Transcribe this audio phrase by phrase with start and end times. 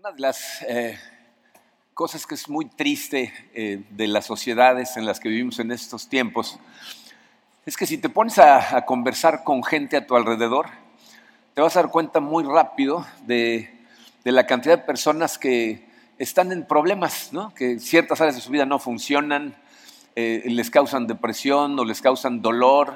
[0.00, 0.98] Una de las eh,
[1.92, 6.08] cosas que es muy triste eh, de las sociedades en las que vivimos en estos
[6.08, 6.58] tiempos
[7.66, 10.68] es que si te pones a, conversar con gente a tu alrededor,
[11.52, 13.78] te vas a dar cuenta muy rápido de,
[14.24, 15.86] la cantidad de personas que
[16.16, 19.54] están en problemas, que ciertas áreas de su vida no funcionan,
[20.16, 22.94] eh, les causan depresión o les causan dolor.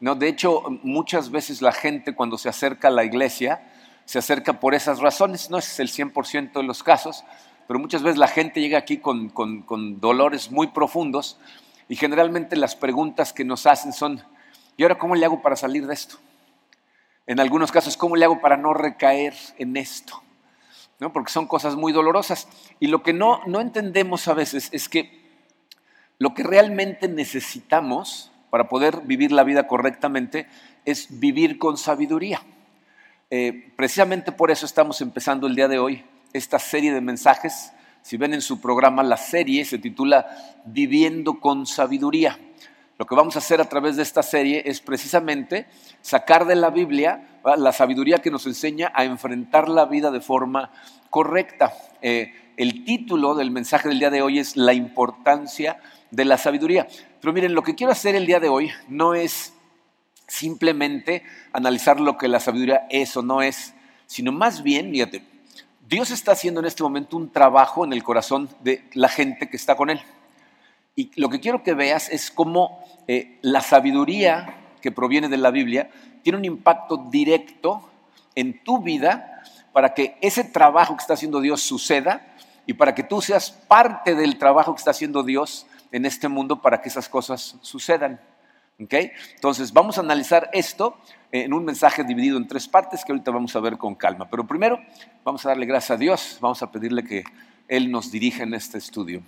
[0.00, 0.14] ¿no?
[0.14, 3.60] De hecho, muchas veces la gente cuando se acerca a la iglesia,
[4.04, 5.50] se acerca por esas razones.
[5.50, 7.24] No es el 100% de los casos,
[7.66, 11.38] pero muchas veces la gente llega aquí con, con, dolores muy profundos
[11.88, 14.22] y generalmente las preguntas que nos hacen son,
[14.76, 16.16] ¿y ahora cómo le hago para salir de esto?
[17.26, 20.22] En algunos casos, ¿cómo le hago para no recaer en esto?
[20.98, 21.12] ¿No?
[21.12, 22.48] Porque son cosas muy dolorosas.
[22.80, 25.22] Y lo que no, no entendemos a veces es que
[26.18, 30.46] lo que realmente necesitamos para poder vivir la vida correctamente
[30.84, 32.42] es vivir con sabiduría.
[33.34, 36.04] Eh, precisamente por eso estamos empezando el día de hoy
[36.34, 37.72] esta serie de mensajes.
[38.02, 40.26] Si ven en su programa, la serie se titula
[40.66, 42.38] Viviendo con Sabiduría.
[42.98, 45.64] Lo que vamos a hacer a través de esta serie es precisamente
[46.02, 50.70] sacar de la Biblia la sabiduría que nos enseña a enfrentar la vida de forma
[51.08, 51.72] correcta.
[52.02, 55.78] Eh, el título del mensaje del día de hoy es La importancia
[56.10, 56.86] de la sabiduría.
[57.18, 59.54] Pero miren, lo que quiero hacer el día de hoy no es
[60.32, 63.74] simplemente analizar lo que la sabiduría es o no es,
[64.06, 65.22] sino más bien, fíjate,
[65.86, 69.58] Dios está haciendo en este momento un trabajo en el corazón de la gente que
[69.58, 70.00] está con Él.
[70.96, 75.50] Y lo que quiero que veas es cómo eh, la sabiduría que proviene de la
[75.50, 75.90] Biblia
[76.22, 77.90] tiene un impacto directo
[78.34, 79.42] en tu vida
[79.74, 82.26] para que ese trabajo que está haciendo Dios suceda
[82.66, 86.62] y para que tú seas parte del trabajo que está haciendo Dios en este mundo
[86.62, 88.18] para que esas cosas sucedan.
[88.78, 90.96] Entonces, vamos a analizar esto
[91.30, 94.28] en un mensaje dividido en tres partes que ahorita vamos a ver con calma.
[94.28, 94.78] Pero primero,
[95.24, 97.24] vamos a darle gracias a Dios, vamos a pedirle que
[97.68, 99.22] Él nos dirija en este estudio.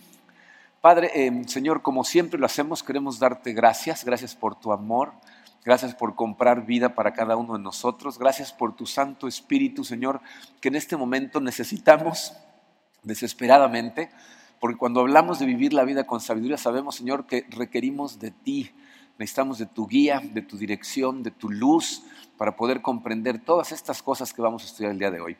[0.80, 5.14] Padre, eh, Señor, como siempre lo hacemos, queremos darte gracias, gracias por tu amor,
[5.64, 10.20] gracias por comprar vida para cada uno de nosotros, gracias por tu Santo Espíritu, Señor,
[10.60, 12.34] que en este momento necesitamos
[13.02, 14.10] desesperadamente,
[14.60, 18.70] porque cuando hablamos de vivir la vida con sabiduría, sabemos, Señor, que requerimos de ti
[19.18, 22.02] Necesitamos de tu guía, de tu dirección, de tu luz
[22.36, 25.36] para poder comprender todas estas cosas que vamos a estudiar el día de hoy.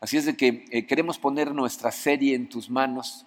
[0.00, 3.26] Así es de que eh, queremos poner nuestra serie en tus manos,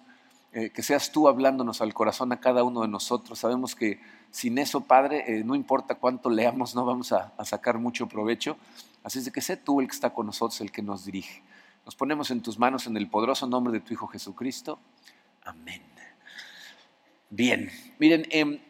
[0.52, 3.38] eh, que seas tú hablándonos al corazón a cada uno de nosotros.
[3.38, 4.00] Sabemos que
[4.30, 8.56] sin eso, Padre, eh, no importa cuánto leamos, no vamos a, a sacar mucho provecho.
[9.02, 11.42] Así es de que sé tú el que está con nosotros, el que nos dirige.
[11.84, 14.78] Nos ponemos en tus manos en el poderoso nombre de tu Hijo Jesucristo.
[15.44, 15.82] Amén.
[17.30, 18.60] Bien, miren, eh,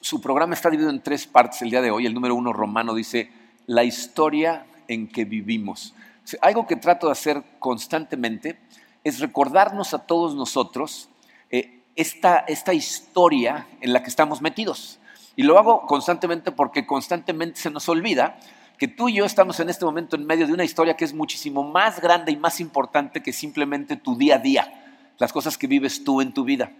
[0.00, 2.06] su programa está dividido en tres partes el día de hoy.
[2.06, 3.30] El número uno romano dice,
[3.66, 5.94] la historia en que vivimos.
[6.40, 8.58] Algo que trato de hacer constantemente
[9.04, 11.08] es recordarnos a todos nosotros
[11.50, 14.98] eh, esta, esta historia en la que estamos metidos.
[15.36, 18.38] Y lo hago constantemente porque constantemente se nos olvida
[18.76, 21.14] que tú y yo estamos en este momento en medio de una historia que es
[21.14, 25.66] muchísimo más grande y más importante que simplemente tu día a día, las cosas que
[25.66, 26.72] vives tú en tu vida.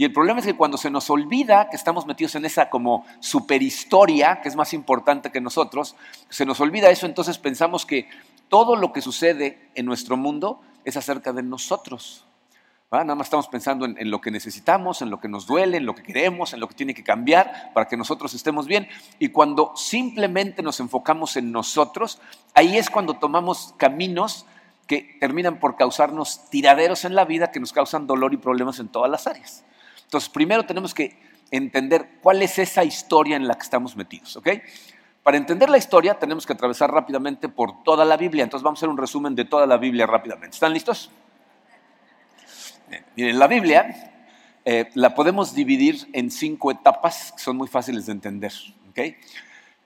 [0.00, 3.04] Y el problema es que cuando se nos olvida que estamos metidos en esa como
[3.18, 5.94] superhistoria, que es más importante que nosotros,
[6.30, 8.08] se nos olvida eso, entonces pensamos que
[8.48, 12.24] todo lo que sucede en nuestro mundo es acerca de nosotros.
[12.90, 15.84] Nada más estamos pensando en, en, lo que necesitamos, en lo que nos duele, en
[15.84, 18.88] lo que queremos, en lo que tiene que cambiar para que nosotros estemos bien.
[19.18, 22.22] Y cuando simplemente nos enfocamos en nosotros,
[22.54, 24.46] ahí es cuando tomamos caminos
[24.86, 28.88] que terminan por causarnos tiraderos en la vida que nos causan dolor y problemas en
[28.88, 29.62] todas las áreas.
[30.10, 31.16] Entonces, primero tenemos que
[31.52, 34.48] entender cuál es esa historia en la que estamos metidos, ¿ok?
[35.22, 38.42] Para entender la historia tenemos que atravesar rápidamente por toda la Biblia.
[38.42, 40.56] Entonces vamos a hacer un resumen de toda la Biblia rápidamente.
[40.56, 41.12] ¿Están listos?
[43.14, 44.26] miren, la Biblia
[44.64, 48.52] eh, la podemos dividir en cinco etapas que son muy fáciles de entender.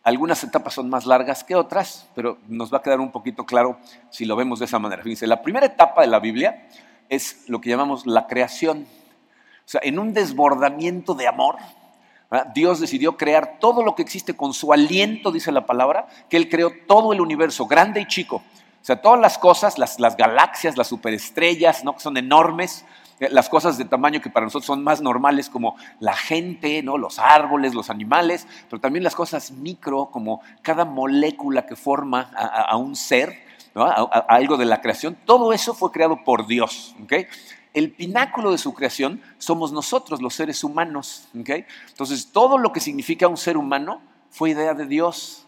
[0.04, 3.78] Algunas etapas son más largas que otras, pero nos va a quedar un poquito claro
[4.08, 5.02] si lo vemos de esa manera.
[5.02, 6.66] Fíjense, la primera etapa de la Biblia
[7.10, 8.86] es lo que llamamos la creación.
[9.66, 11.56] O sea, en un desbordamiento de amor,
[12.54, 16.48] Dios decidió crear todo lo que existe con su aliento, dice la palabra, que Él
[16.48, 18.36] creó todo el universo, grande y chico.
[18.36, 21.94] O sea, todas las cosas, las, galaxias, las superestrellas, ¿no?
[21.94, 22.84] que son enormes,
[23.18, 26.98] eh, las cosas de tamaño que para nosotros son más normales, como la gente, ¿no?
[26.98, 32.76] los árboles, los animales, pero también las cosas micro, como cada molécula que forma a,
[32.76, 33.38] un ser,
[33.74, 36.94] a, algo de la creación, todo eso fue creado por Dios.
[37.04, 37.26] ¿okay?
[37.74, 41.28] El pináculo de su creación somos nosotros, los seres humanos.
[41.34, 44.00] Entonces, todo lo que significa un ser humano
[44.30, 45.46] fue idea de Dios.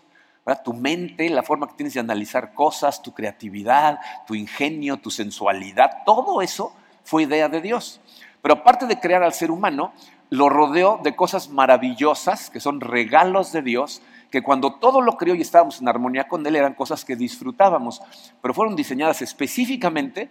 [0.64, 6.02] tu mente, la forma que tienes de analizar cosas, tu creatividad, tu ingenio, tu sensualidad,
[6.04, 6.72] todo eso
[7.04, 8.00] fue idea de Dios.
[8.42, 9.92] Pero aparte de crear al ser humano,
[10.30, 15.36] lo rodeó de cosas maravillosas, que son regalos de Dios, que cuando todo lo creó
[15.36, 18.02] y estábamos en armonía con Él eran cosas que disfrutábamos,
[18.42, 20.28] pero fueron diseñadas específicamente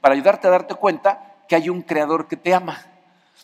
[0.00, 2.78] para ayudarte a darte cuenta que hay un creador que te ama.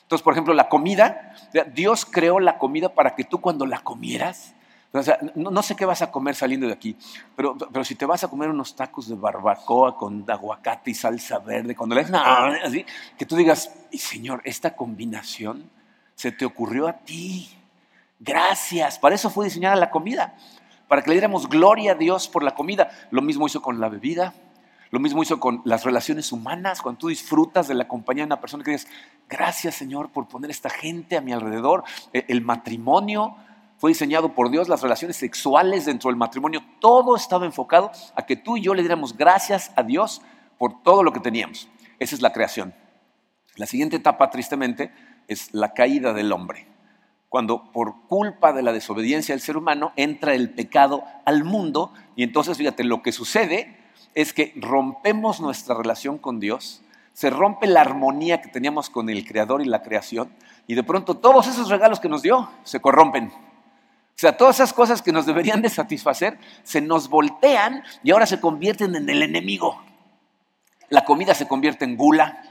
[0.02, 1.34] Entonces, por ejemplo, la comida,
[1.72, 4.54] Dios creó la comida para que tú cuando la comieras,
[4.92, 6.96] o sea, no, sé qué vas a comer saliendo de aquí,
[7.34, 11.40] pero, pero si te vas a comer unos tacos de barbacoa con aguacate y salsa
[11.40, 12.02] verde, cuando le
[12.64, 12.86] así,
[13.18, 15.68] que tú digas, Señor, esta combinación
[16.14, 17.48] se te ocurrió a ti.
[18.20, 20.36] Gracias, para eso fue diseñada la comida,
[20.86, 22.88] para que le diéramos gloria a Dios por la comida.
[23.10, 24.32] Lo mismo hizo con la bebida,
[24.94, 28.40] lo mismo hizo con las relaciones humanas, cuando tú disfrutas de la compañía de una
[28.40, 28.88] persona que dices,
[29.28, 31.82] gracias Señor por poner esta gente a mi alrededor.
[32.12, 33.34] E, el matrimonio
[33.78, 38.36] fue diseñado por Dios, las relaciones sexuales dentro del matrimonio, todo estaba enfocado a que
[38.36, 40.22] tú y yo le diéramos gracias a Dios
[40.58, 41.68] por todo lo que teníamos.
[41.98, 42.72] Esa es la creación.
[43.56, 44.92] La siguiente etapa, tristemente,
[45.26, 46.68] es la caída del hombre
[47.28, 52.22] cuando por culpa de la desobediencia del ser humano entra el pecado al mundo y
[52.22, 53.83] entonces fíjate, lo que sucede
[54.14, 56.82] es que rompemos nuestra relación con Dios,
[57.12, 60.32] se rompe la armonía que teníamos con el Creador y la creación
[60.66, 63.26] y de pronto todos esos regalos que nos dio se corrompen.
[63.26, 68.26] O sea, todas esas cosas que nos deberían de satisfacer se nos voltean y ahora
[68.26, 69.82] se convierten en el enemigo.
[70.88, 72.42] La comida se convierte en gula,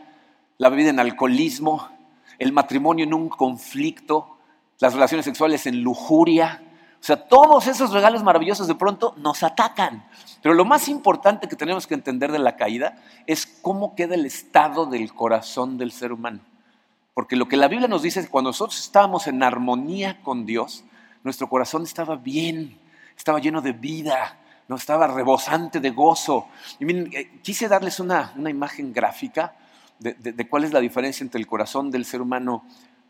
[0.57, 1.87] la bebida en alcoholismo,
[2.39, 4.37] el matrimonio en un conflicto,
[4.79, 6.61] las relaciones sexuales en lujuria.
[7.03, 10.05] O sea, todos esos regalos maravillosos de pronto nos atacan.
[10.41, 12.95] Pero lo más importante que tenemos que entender de la caída
[13.27, 16.39] es cómo queda el estado del corazón del ser humano.
[17.13, 20.45] Porque lo que la Biblia nos dice es que cuando nosotros estábamos en armonía con
[20.45, 20.85] Dios,
[21.25, 22.79] nuestro corazón estaba bien,
[23.17, 24.39] estaba lleno de vida,
[24.69, 26.47] no estaba rebosante de gozo.
[26.79, 29.57] Y miren, eh, quise darles una, imagen gráfica
[29.99, 32.63] de, cuál es la diferencia entre el corazón del ser humano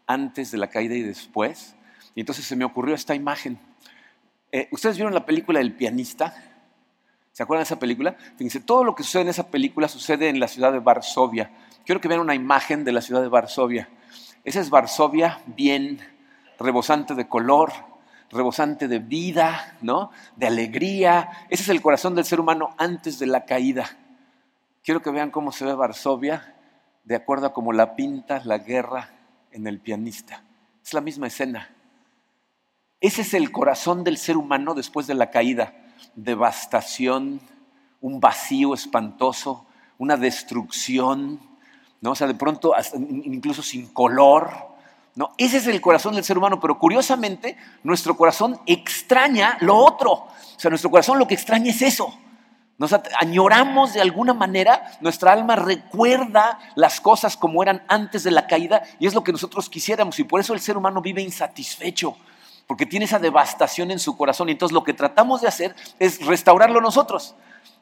[0.07, 1.75] antes de la caída y después.
[2.15, 3.59] Y entonces se me ocurrió esta imagen.
[4.55, 6.31] Eh, ¿Ustedes vieron la película El pianista?
[7.31, 8.15] ¿Se acuerdan de esa película?
[8.37, 11.49] Fíjense, todo lo que sucede en esa película sucede en la ciudad de Varsovia.
[11.83, 13.89] Quiero que vean una imagen de la ciudad de Varsovia.
[14.43, 15.99] Esa es Varsovia bien,
[16.59, 17.73] rebosante de color,
[18.29, 20.11] rebosante de vida, ¿no?
[20.35, 21.47] De alegría.
[21.49, 23.97] Ese es el corazón del ser humano antes de la caída.
[24.83, 26.53] Quiero que vean cómo se ve Varsovia
[27.05, 29.09] de acuerdo a cómo la pinta la guerra
[29.51, 30.43] en el pianista.
[30.85, 31.72] Es la misma escena.
[33.03, 35.73] Ese es el corazón del ser humano después de la caída.
[36.15, 37.41] Devastación,
[37.99, 39.65] un vacío espantoso,
[39.97, 41.37] una destrucción,
[41.99, 42.11] ¿no?
[42.11, 42.73] O sea, de pronto
[43.25, 44.53] incluso sin color,
[45.15, 45.31] ¿no?
[45.37, 50.11] Ese es el corazón del ser humano, pero curiosamente nuestro corazón extraña lo otro.
[50.13, 52.17] O sea, nuestro corazón lo que extraña es eso.
[52.77, 58.47] Nos añoramos de alguna manera, nuestra alma recuerda las cosas como eran antes de la
[58.47, 62.15] caída y es lo que nosotros quisiéramos y por eso el ser humano vive insatisfecho,
[62.73, 66.25] porque tiene esa devastación en su corazón y entonces lo que tratamos de hacer es
[66.25, 67.35] restaurarlo nosotros.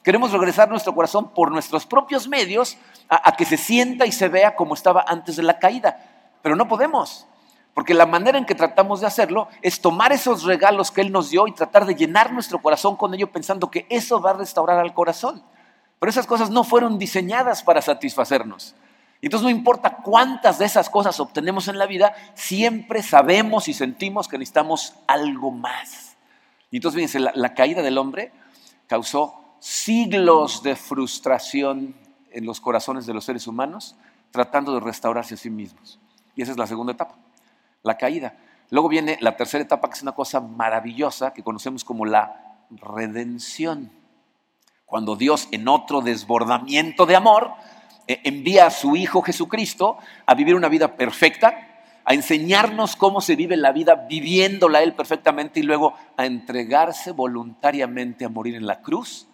[0.04, 2.78] Queremos regresar nuestro corazón por nuestros propios medios
[3.08, 5.98] a, que se sienta y se vea como estaba antes de la caída,
[6.42, 7.26] pero no podemos.
[7.74, 11.30] Porque la manera en que tratamos de hacerlo es tomar esos regalos que Él nos
[11.30, 14.78] dio y tratar de llenar nuestro corazón con ello pensando que eso va a restaurar
[14.78, 15.42] al corazón.
[16.00, 18.76] Pero esas cosas no fueron diseñadas para satisfacernos.
[19.22, 23.74] Y entonces no importa cuántas de esas cosas obtenemos en la vida, siempre sabemos y
[23.74, 26.18] sentimos que necesitamos algo más.
[26.72, 28.32] Y entonces fíjense, la, la caída del hombre
[28.88, 31.96] causó siglos de frustración
[32.32, 33.96] en los corazones de los seres humanos
[34.32, 36.00] tratando de restaurarse a sí mismos.
[36.36, 37.16] Y esa es la segunda etapa
[37.84, 38.38] la caída.
[38.70, 43.92] Luego viene la tercera etapa, que es una cosa maravillosa que conocemos como la redención.
[44.86, 47.52] Cuando Dios, en otro desbordamiento de amor,
[48.08, 51.68] envía a su Hijo Jesucristo a vivir una vida perfecta,
[52.04, 58.26] a enseñarnos cómo se vive la vida viviéndola Él perfectamente y luego a entregarse voluntariamente
[58.26, 59.28] a morir en la cruz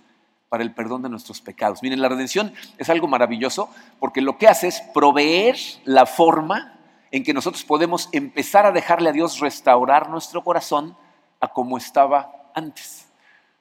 [0.50, 1.84] para el perdón de nuestros pecados.
[1.84, 3.70] Miren, la redención es algo maravilloso
[4.00, 6.80] porque lo que hace es proveer la forma
[7.12, 10.96] en que nosotros podemos empezar a dejarle a Dios restaurar nuestro corazón
[11.40, 13.08] a como estaba antes.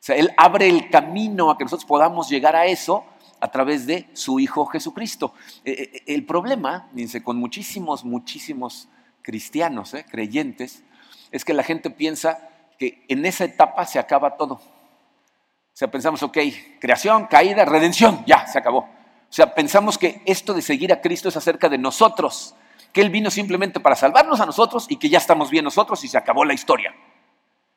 [0.01, 3.05] O sea, Él abre el camino a que nosotros podamos llegar a eso
[3.41, 5.35] a través de su Hijo Jesucristo.
[5.65, 8.89] Eh, eh, el problema, fíjense, con muchísimos, muchísimos
[9.23, 10.83] cristianos, eh, creyentes,
[11.31, 14.55] es que la gente piensa que en esa etapa se acaba todo.
[14.55, 16.39] O sea, pensamos, ok,
[16.81, 18.79] creación, caída, redención, ya, se acabó.
[18.79, 22.55] O sea, pensamos que esto de seguir a Cristo es acerca de nosotros
[22.97, 26.09] que Él vino simplemente para salvarnos a nosotros y que ya estamos bien nosotros y
[26.09, 26.95] se acabó la historia.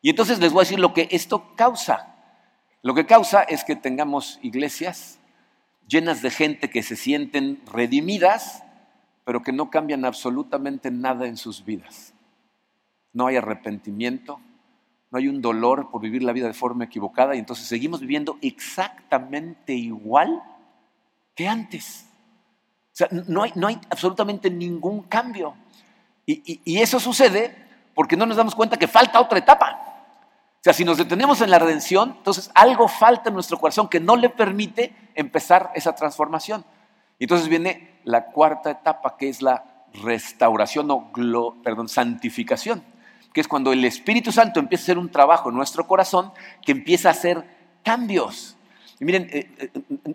[0.01, 2.15] Y entonces les voy a decir lo que esto causa.
[2.81, 5.18] Lo que causa es que tengamos iglesias
[5.89, 8.63] llenas de gente que se sienten redimidas,
[9.25, 12.13] pero que no cambian absolutamente nada en sus vidas.
[13.11, 14.39] No hay arrepentimiento,
[15.11, 18.37] no hay un dolor por vivir la vida de forma equivocada y entonces seguimos viviendo
[18.41, 20.43] exactamente igual
[21.35, 22.05] que antes.
[22.93, 25.55] O sea, no hay, no hay absolutamente ningún cambio.
[26.25, 27.55] Y, y eso sucede
[27.95, 29.88] porque no nos damos cuenta que falta otra etapa.
[30.59, 33.99] O sea, si nos detenemos en la redención, entonces algo falta en nuestro corazón que
[33.99, 36.65] no le permite empezar esa transformación.
[37.17, 39.63] Y entonces viene la cuarta etapa, que es la
[40.03, 41.11] restauración o
[41.63, 42.83] perdón, santificación
[43.33, 46.31] que es cuando el Espíritu Santo empieza a hacer un trabajo en nuestro corazón
[46.65, 47.43] que empieza a hacer
[47.83, 48.55] cambios.
[48.99, 49.69] Y miren, eh, eh,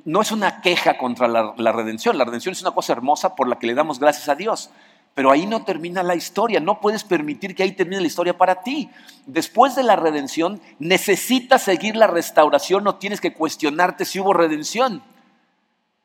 [0.05, 3.49] no es una queja contra la, la redención, la redención es una cosa hermosa por
[3.49, 4.71] la que le damos gracias a Dios.
[5.15, 8.63] Pero ahí no termina la historia, no puedes permitir que ahí termine la historia para
[8.63, 8.91] ti.
[9.27, 15.03] Después de la redención, necesitas seguir la restauración, no tienes que cuestionarte si hubo redención.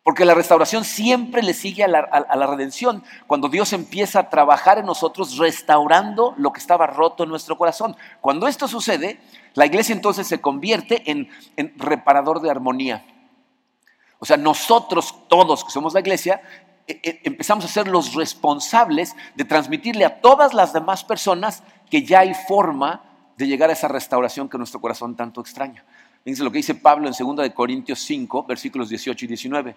[0.04, 3.04] Porque la restauración siempre le sigue a la, redención.
[3.28, 7.96] Cuando Dios empieza a trabajar en nosotros restaurando lo que estaba roto en nuestro corazón.
[8.22, 9.20] Cuando esto sucede,
[9.56, 13.06] la iglesia entonces se convierte en, en reparador de armonía.
[14.20, 16.42] O sea, nosotros todos que somos la iglesia,
[17.24, 22.34] empezamos a ser los responsables de transmitirle a todas las demás personas que ya hay
[22.48, 23.04] forma
[23.38, 25.84] de llegar a esa restauración que nuestro corazón tanto extraña.
[26.24, 29.76] Fíjense lo que dice Pablo en 2 de Corintios 5, versículos 18 y 19.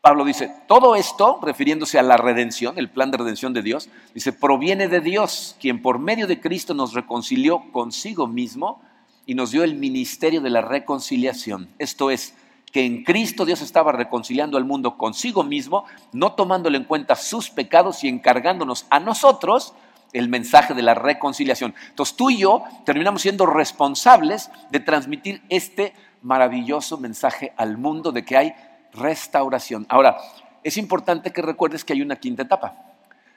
[0.00, 4.32] Pablo dice, todo esto, refiriéndose a la redención, el plan de redención de Dios, dice,
[4.32, 8.82] proviene de Dios, quien por medio de Cristo nos reconcilió consigo mismo
[9.26, 11.68] y nos dio el ministerio de la reconciliación.
[11.78, 12.34] Esto es,
[12.72, 17.50] que en Cristo Dios estaba reconciliando al mundo consigo mismo, no tomándole en cuenta sus
[17.50, 19.74] pecados y encargándonos a nosotros
[20.12, 21.74] el mensaje de la reconciliación.
[21.90, 28.24] Entonces tú y yo terminamos siendo responsables de transmitir este maravilloso mensaje al mundo de
[28.24, 28.54] que hay
[28.92, 29.86] restauración.
[29.88, 30.16] Ahora,
[30.64, 32.74] es importante que recuerdes que hay una quinta etapa.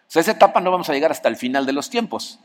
[0.08, 2.40] O sea, esa etapa no vamos a llegar hasta el final de los tiempos.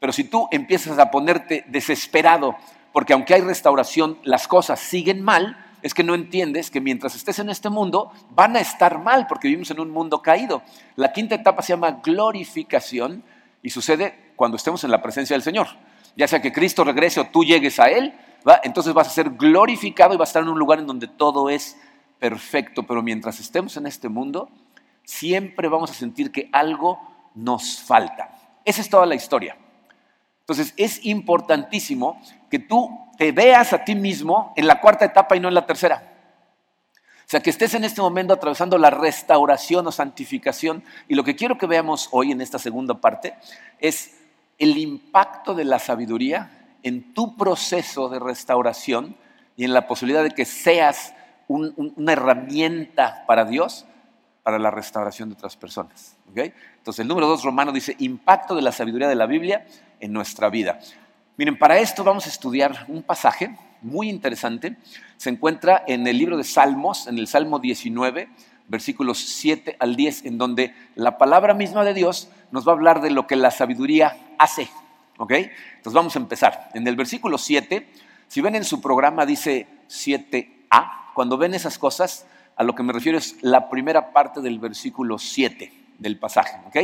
[0.00, 2.56] Pero si tú empiezas a ponerte desesperado,
[2.92, 7.38] porque aunque hay restauración, las cosas siguen mal, es que no entiendes que mientras estés
[7.40, 10.62] en este mundo van a estar mal, porque vivimos en un mundo caído.
[10.96, 13.22] La quinta etapa se llama glorificación,
[13.62, 15.68] y sucede cuando estemos en la presencia del Señor.
[16.16, 18.14] Ya sea que Cristo regrese o tú llegues a Él,
[18.62, 21.50] entonces vas a ser glorificado y vas a estar en un lugar en donde todo
[21.50, 21.78] es
[22.18, 22.84] perfecto.
[22.84, 24.48] Pero mientras estemos en este mundo,
[25.02, 26.98] siempre vamos a sentir que algo
[27.34, 28.30] nos falta.
[28.64, 29.58] Esa es toda la historia.
[30.44, 32.20] Entonces es importantísimo
[32.50, 35.64] que tú te veas a ti mismo en la cuarta etapa y no en la
[35.64, 36.10] tercera.
[37.20, 40.84] O sea, que estés en este momento atravesando la restauración o santificación.
[41.08, 43.34] Y lo que quiero que veamos hoy en esta segunda parte
[43.80, 44.18] es
[44.58, 49.16] el impacto de la sabiduría en tu proceso de restauración
[49.56, 51.14] y en la posibilidad de que seas
[51.48, 53.86] una herramienta para Dios
[54.44, 56.16] para la restauración de otras personas.
[56.36, 59.66] Entonces, el número dos romano dice, impacto de la sabiduría de la Biblia
[60.00, 60.78] en nuestra vida.
[61.38, 64.76] Miren, para esto vamos a estudiar un pasaje muy interesante.
[65.16, 68.28] Se encuentra en el libro de Salmos, en el Salmo 19,
[68.68, 73.00] versículos 7 al 10, en donde la palabra misma de Dios nos va a hablar
[73.00, 74.68] de lo que la sabiduría hace.
[75.16, 75.32] ¿Ok?
[75.32, 76.70] Entonces vamos a empezar.
[76.74, 77.88] En el versículo 7,
[78.28, 82.92] si ven en su programa dice 7a, cuando ven esas cosas, a lo que me
[82.92, 86.58] refiero es la primera parte del versículo 7 del pasaje.
[86.66, 86.76] ¿Ok?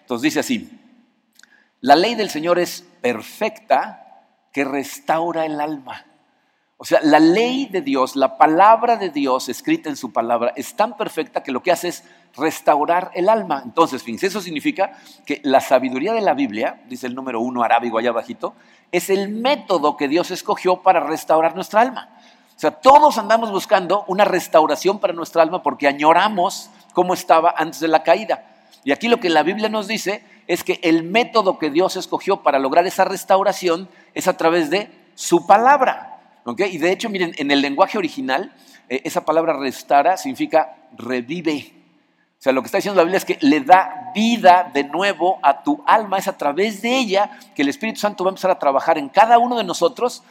[0.00, 0.70] Entonces dice así,
[1.80, 6.04] la ley del Señor es perfecta que restaura el alma.
[6.80, 10.74] O sea, la ley de Dios, la palabra de Dios escrita en su palabra es
[10.76, 12.04] tan perfecta que lo que hace es
[12.36, 13.62] restaurar el alma.
[13.64, 14.92] Entonces, fíjense, eso significa
[15.26, 18.54] que la sabiduría de la Biblia, dice el número uno arábigo allá abajito,
[18.92, 22.16] es el método que Dios escogió para restaurar nuestra alma.
[22.58, 27.78] O sea, todos andamos buscando una restauración para nuestra alma porque añoramos cómo estaba antes
[27.78, 28.46] de la caída.
[28.82, 32.42] Y aquí lo que la Biblia nos dice es que el método que Dios escogió
[32.42, 36.18] para lograr esa restauración es a través de su palabra.
[36.56, 38.52] Y de hecho, miren, en el lenguaje original,
[38.88, 41.72] eh, esa palabra restaura significa revive.
[42.40, 45.38] O sea, lo que está diciendo la Biblia es que le da vida de nuevo
[45.42, 46.18] a tu alma.
[46.18, 49.08] Es a través de ella que el Espíritu Santo va a empezar a trabajar en
[49.08, 50.24] cada uno de nosotros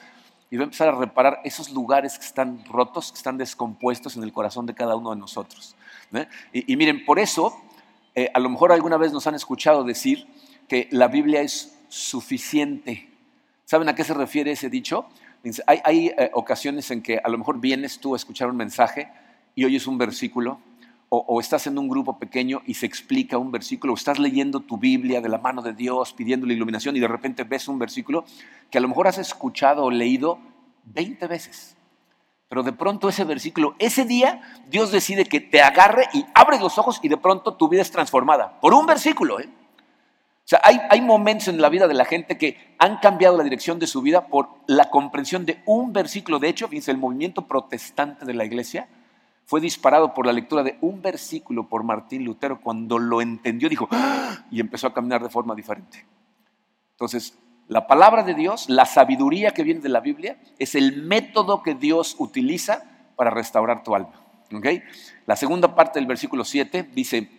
[0.49, 4.23] y va a empezar a reparar esos lugares que están rotos, que están descompuestos en
[4.23, 5.75] el corazón de cada uno de nosotros.
[6.53, 7.55] Y, miren, por eso,
[8.15, 10.25] eh, a lo mejor alguna vez nos han escuchado decir
[10.67, 13.09] que la Biblia es suficiente.
[13.65, 15.07] ¿Saben a qué se refiere ese dicho?
[15.65, 19.09] Hay, eh, ocasiones en que a lo mejor vienes tú a escuchar un mensaje
[19.55, 20.59] y oyes un versículo
[21.09, 24.77] o, estás en un grupo pequeño y se explica un versículo, o estás leyendo tu
[24.77, 28.25] Biblia de la mano de Dios, pidiendo la iluminación y de repente ves un versículo
[28.69, 30.39] que a lo mejor has escuchado o leído
[30.85, 31.77] 20 veces.
[32.49, 36.77] Pero de pronto ese versículo, ese día Dios decide que te agarre y abres los
[36.77, 38.59] ojos y de pronto tu vida es transformada.
[38.59, 39.49] Por un versículo, ¿eh?
[39.49, 43.43] O sea, hay, hay, momentos en la vida de la gente que han cambiado la
[43.43, 46.39] dirección de su vida por la comprensión de un versículo.
[46.39, 48.87] De hecho, fíjense, el movimiento protestante de la iglesia
[49.47, 52.59] fue disparado por la lectura de un versículo por Martín Lutero.
[52.59, 54.45] Cuando lo entendió, dijo, ¡Ah!
[54.51, 56.05] y empezó a caminar de forma diferente.
[56.91, 57.39] Entonces,
[57.69, 61.75] la palabra de Dios, la sabiduría que viene de la Biblia, es el método que
[61.75, 62.83] Dios utiliza
[63.15, 64.21] para restaurar tu alma.
[64.53, 64.83] ¿Okay?
[65.25, 67.31] La segunda parte del versículo 7 dice,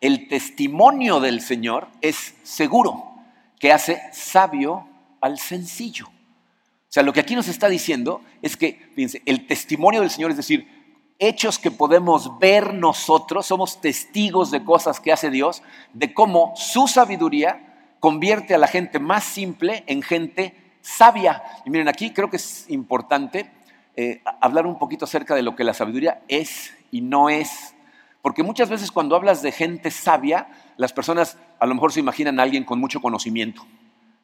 [0.00, 3.14] el testimonio del Señor es seguro,
[3.60, 4.88] que hace sabio
[5.20, 6.06] al sencillo.
[6.08, 10.32] O sea, lo que aquí nos está diciendo es que, fíjense, el testimonio del Señor,
[10.32, 10.75] es decir,
[11.18, 16.88] hechos que podemos ver nosotros, somos testigos de cosas que hace Dios, de cómo su
[16.88, 21.42] sabiduría convierte a la gente más simple en gente sabia.
[21.64, 23.50] Y miren, aquí creo que es importante
[23.96, 27.74] eh, hablar un poquito acerca de lo que la sabiduría es y no es.
[28.22, 32.40] Porque muchas veces cuando hablas de gente sabia, las personas a lo mejor se imaginan
[32.40, 33.64] alguien con mucho conocimiento.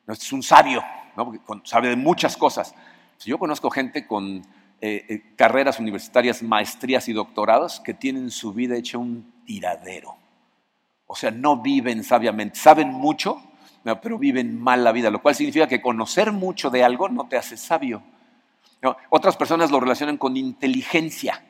[0.06, 0.82] Este es un sabio,
[1.16, 1.32] ¿no?
[1.64, 2.74] sabe de muchas cosas.
[3.16, 4.42] Si yo conozco gente con
[4.84, 10.16] eh, eh, carreras universitarias, maestrías y doctorados que tienen su vida hecha un tiradero.
[11.06, 13.40] O sea, no viven sabiamente, saben mucho,
[14.02, 17.36] pero viven mal la vida, lo cual significa que conocer mucho de algo no te
[17.36, 18.02] hace sabio.
[19.08, 21.44] Otras personas lo relacionan con inteligencia.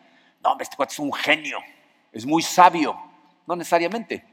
[0.45, 1.57] No, este cuate es un genio,
[2.13, 2.95] es muy sabio.
[3.47, 4.27] No necesariamente.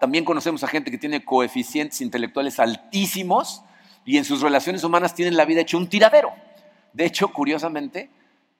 [0.00, 3.62] También conocemos a gente que tiene coeficientes intelectuales altísimos
[4.06, 6.32] y en sus relaciones humanas tienen la vida hecha un tiradero.
[6.96, 8.08] De hecho, curiosamente,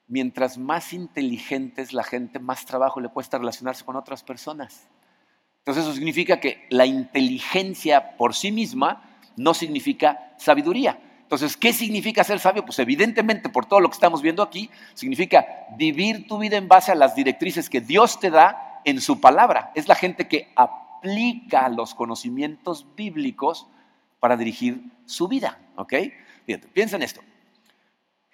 [0.09, 4.90] mientras más inteligente es la gente, más trabajo le cuesta relacionarse con otras personas.
[5.61, 11.00] Entonces eso significa que la inteligencia por sí misma no significa sabiduría.
[11.23, 12.62] Entonces, ¿qué significa ser sabio?
[12.66, 15.47] Pues evidentemente, por todo lo que estamos viendo aquí, significa
[15.78, 19.73] vivir tu vida en base a las directrices que Dios te da en su palabra.
[19.75, 23.67] Es la gente que aplica los conocimientos bíblicos
[24.21, 25.58] para dirigir su vida.
[25.76, 25.95] ¿Ok?
[26.45, 27.23] Fíjate, piensa en esto.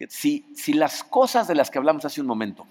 [0.09, 2.67] Si, las cosas de las que hablamos hace un momento,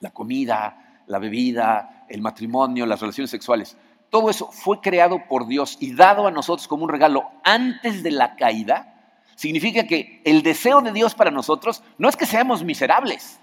[0.00, 3.76] la comida, la bebida, el matrimonio, las relaciones sexuales,
[4.10, 8.10] todo eso fue creado por Dios y dado a nosotros como un regalo antes de
[8.10, 13.40] la caída, significa que el deseo de Dios para nosotros no es que seamos miserables,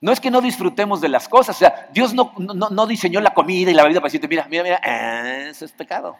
[0.00, 3.70] no es que no disfrutemos de las cosas, o sea, Dios no, diseñó la comida
[3.70, 4.76] y la bebida para decirte, mira, mira, mira,
[5.48, 6.16] eso es pecado.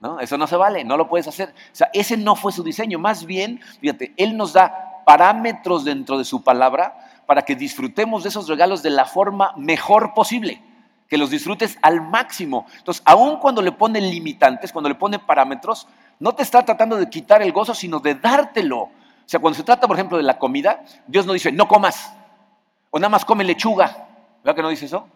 [0.00, 0.18] ¿No?
[0.18, 1.50] Eso no se vale, no lo puedes hacer.
[1.50, 2.98] O sea, ese no fue su diseño.
[2.98, 8.28] Más bien, fíjate, Él nos da parámetros dentro de su palabra para que disfrutemos de
[8.28, 10.62] esos regalos de la forma mejor posible,
[11.08, 12.66] que los disfrutes al máximo.
[12.78, 15.86] Entonces, aun cuando le pone limitantes, cuando le pone parámetros,
[16.18, 18.78] no te está tratando de quitar el gozo, sino de dártelo.
[18.78, 18.90] O
[19.26, 22.12] sea, cuando se trata, por ejemplo, de la comida, Dios no dice, no comas,
[22.90, 24.08] o nada más come lechuga.
[24.42, 25.08] ¿Verdad que no dice eso?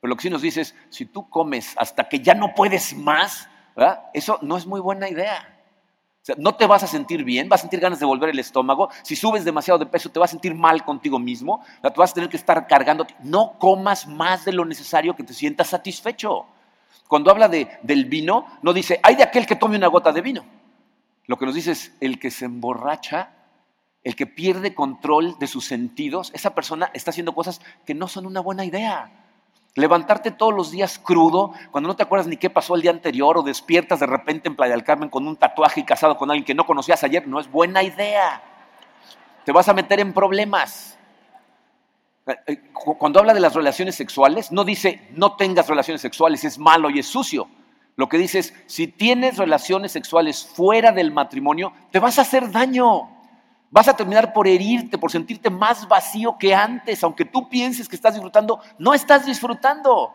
[0.00, 2.96] Pero lo que sí nos dice es, si tú comes hasta que ya no puedes
[2.96, 3.48] más,
[4.14, 5.51] eso no es muy buena idea
[6.36, 8.90] no te vas a sentir bien, vas a sentir ganas de volver el estómago.
[9.02, 11.64] Si subes demasiado de peso, te vas a sentir mal contigo mismo.
[11.82, 13.06] Te vas a tener que estar cargando.
[13.24, 16.46] No comas más de lo necesario que te sientas satisfecho.
[17.08, 20.22] Cuando habla de, del vino, no dice, hay de aquel que tome una gota de
[20.22, 20.44] vino.
[21.26, 23.30] Lo que nos dice es, el que se emborracha,
[24.04, 28.26] el que pierde control de sus sentidos, esa persona está haciendo cosas que no son
[28.26, 29.21] una buena idea.
[29.74, 33.38] Levantarte todos los días crudo, cuando no te acuerdas ni qué pasó el día anterior
[33.38, 36.44] o despiertas de repente en Playa del Carmen con un tatuaje y casado con alguien
[36.44, 38.42] que no conocías ayer, no es buena idea.
[39.46, 40.98] Te vas a meter en problemas.
[42.26, 46.58] Eh, eh, cuando habla de las relaciones sexuales, no dice no tengas relaciones sexuales, es
[46.58, 47.48] malo y es sucio.
[47.96, 52.50] Lo que dice es, si tienes relaciones sexuales fuera del matrimonio, te vas a hacer
[52.50, 53.08] daño.
[53.72, 57.96] Vas a terminar por herirte, por sentirte más vacío que antes, aunque tú pienses que
[57.96, 60.12] estás disfrutando, no estás disfrutando.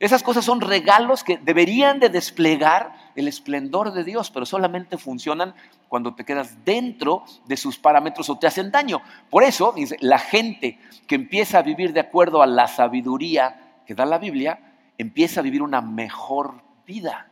[0.00, 5.54] Esas cosas son regalos que deberían de desplegar el esplendor de Dios, pero solamente funcionan
[5.88, 9.00] cuando te quedas dentro de sus parámetros o te hacen daño.
[9.30, 14.04] Por eso, la gente que empieza a vivir de acuerdo a la sabiduría que da
[14.04, 14.58] la Biblia,
[14.98, 17.30] empieza a vivir una mejor vida.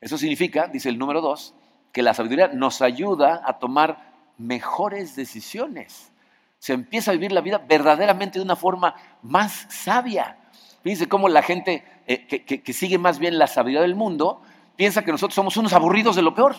[0.00, 1.54] Eso significa, dice el número dos,
[1.92, 4.11] que la sabiduría nos ayuda a tomar
[4.42, 6.12] mejores decisiones.
[6.58, 10.38] Se empieza a vivir la vida verdaderamente de una forma más sabia.
[10.82, 14.42] Fíjense cómo la gente eh, que, sigue más bien la sabiduría del mundo
[14.76, 16.56] piensa que nosotros somos unos aburridos de lo peor.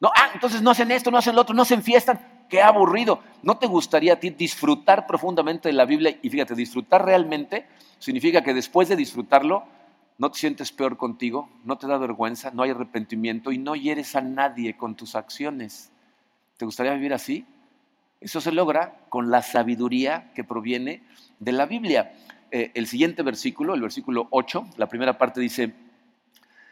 [0.00, 2.46] No, ah, entonces no hacen esto, no hacen lo otro, no se enfiestan.
[2.48, 3.20] qué aburrido.
[3.42, 6.16] ¿No te gustaría a ti disfrutar profundamente de la Biblia?
[6.22, 7.66] Y fíjate, disfrutar realmente
[7.98, 9.64] significa que después de disfrutarlo,
[10.18, 14.16] no te sientes peor contigo, no te da vergüenza, no hay arrepentimiento y no hieres
[14.16, 15.90] a nadie con tus acciones.
[16.56, 17.44] ¿Te gustaría vivir así?
[18.20, 21.02] Eso se logra con la sabiduría que proviene
[21.38, 22.14] de la Biblia.
[22.50, 25.74] Eh, el siguiente versículo, el versículo 8, la primera parte dice,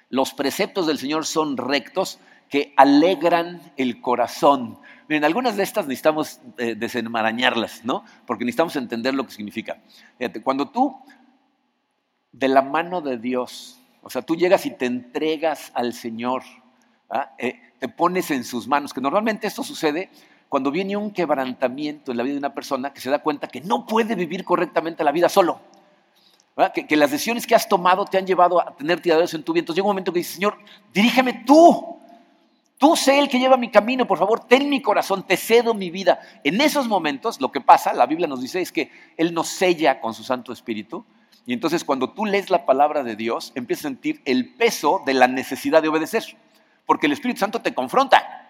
[0.09, 2.18] los preceptos del Señor son rectos
[2.49, 4.79] que alegran el corazón.
[5.09, 8.05] Miren, algunas de estas necesitamos eh, desenmarañarlas, ¿no?
[8.27, 9.79] Porque necesitamos entender lo que significa.
[10.18, 10.97] Fíjate, cuando tú,
[12.33, 16.42] de la mano de Dios, o sea, tú llegas y te entregas al Señor,
[17.11, 17.35] ¿ah?
[17.38, 20.09] eh, te pones en sus manos, que normalmente esto sucede
[20.49, 23.61] cuando viene un quebrantamiento en la vida de una persona que se da cuenta que
[23.61, 25.61] no puede vivir correctamente la vida solo.
[26.88, 29.66] Que, las decisiones que has tomado te han llevado a tener tiraderos en tu vida.
[29.68, 30.57] Llega un momento que dices, Señor,
[30.94, 31.99] dirígeme tú.
[32.79, 35.90] Tú sé el que lleva mi camino, por favor, ten mi corazón, te cedo mi
[35.90, 36.20] vida.
[36.42, 40.01] En esos momentos, lo que pasa, la Biblia nos dice, es que Él nos sella
[40.01, 41.05] con su Santo Espíritu.
[41.44, 45.12] Y entonces cuando tú lees la palabra de Dios, empiezas a sentir el peso de
[45.12, 46.25] la necesidad de obedecer.
[46.87, 48.44] Porque el Espíritu Santo te confronta.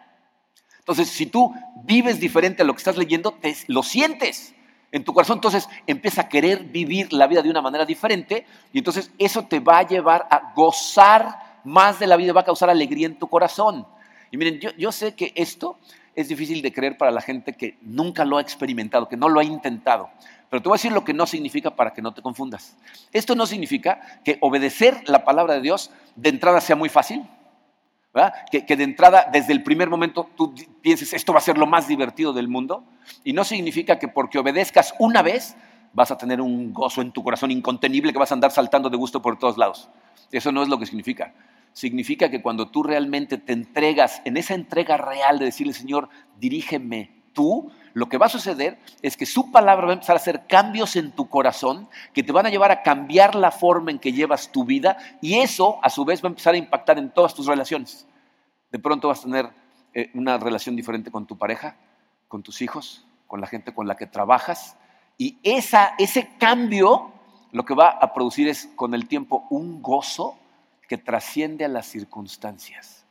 [0.79, 4.55] Entonces, si tú vives diferente a lo que estás leyendo, te, lo sientes
[4.93, 8.79] en tu corazón, entonces empieza a querer vivir la vida de una manera diferente y
[8.79, 12.71] entonces eso te va a llevar a gozar más de la vida, va a causar
[12.71, 13.87] alegría en tu corazón.
[14.31, 15.79] Y miren, yo, yo sé que esto
[16.15, 19.41] es difícil de creer para la gente que nunca lo ha experimentado, que no lo
[19.41, 20.11] ha intentado.
[20.51, 22.77] Pero te voy a decir lo que no significa para que no te confundas.
[23.13, 27.25] Esto no significa que obedecer la palabra de Dios de entrada sea muy fácil.
[28.51, 31.89] Que, de entrada, desde el primer momento, tú pienses, esto va a ser lo más
[31.89, 32.85] divertido del mundo.
[33.25, 35.57] Y no significa que porque obedezcas una vez,
[35.93, 38.97] vas a tener un gozo en tu corazón incontenible que vas a andar saltando de
[38.97, 39.89] gusto por todos lados.
[40.31, 41.35] Eso no es lo que significa.
[41.73, 47.11] Significa que cuando tú realmente te entregas, en esa entrega real de decirle, Señor, dirígeme
[47.33, 50.47] tú, lo que va a suceder es que su palabra va a empezar a hacer
[50.47, 54.13] cambios en tu corazón que te van a llevar a cambiar la forma en que
[54.13, 57.35] llevas tu vida y eso a su vez va a empezar a impactar en todas
[57.35, 58.07] tus relaciones.
[58.71, 59.51] De pronto vas a tener
[59.95, 61.77] eh, una relación diferente con tu pareja,
[62.27, 64.77] con tus hijos, con la gente con la que trabajas
[65.17, 67.13] y esa, ese cambio
[67.53, 70.37] lo que va a producir es con el tiempo un gozo
[70.89, 73.07] que trasciende a las circunstancias,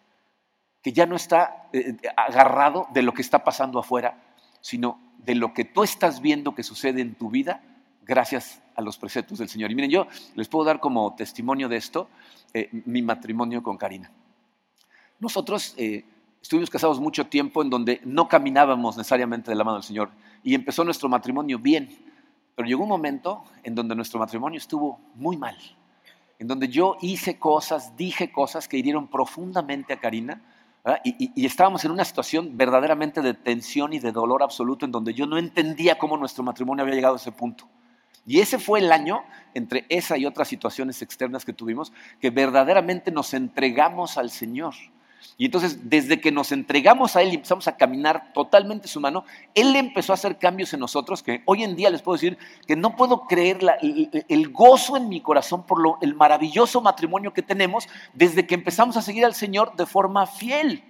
[0.81, 4.17] que ya no está eh, agarrado de lo que está pasando afuera,
[4.63, 7.61] sino de lo que tú estás viendo que sucede en tu vida
[8.05, 9.71] gracias a los preceptos del Señor.
[9.71, 12.07] Y miren, yo les puedo dar como testimonio de esto
[12.53, 14.09] eh, mi matrimonio con Karina.
[15.19, 16.05] Nosotros eh,
[16.41, 20.11] estuvimos casados mucho tiempo en donde no caminábamos necesariamente de la mano del Señor
[20.43, 21.89] y empezó nuestro matrimonio bien,
[22.55, 25.57] pero llegó un momento en donde nuestro matrimonio estuvo muy mal,
[26.39, 30.41] en donde yo hice cosas, dije cosas que hirieron profundamente a Karina
[31.05, 35.25] y, estábamos en una situación verdaderamente de tensión y de dolor absoluto en donde yo
[35.25, 37.69] no entendía cómo nuestro matrimonio había llegado a ese punto.
[38.25, 43.11] Y ese fue el año, entre esa y otras situaciones externas que tuvimos, que verdaderamente
[43.11, 44.73] nos entregamos al Señor.
[45.37, 49.25] Y entonces, desde que nos entregamos a Él y empezamos a caminar totalmente su mano,
[49.55, 52.75] Él empezó a hacer cambios en nosotros que hoy en día les puedo decir que
[52.75, 57.87] no puedo creer el, gozo en mi corazón por lo, el maravilloso matrimonio que tenemos
[58.13, 60.83] desde que empezamos a seguir al Señor de forma fiel.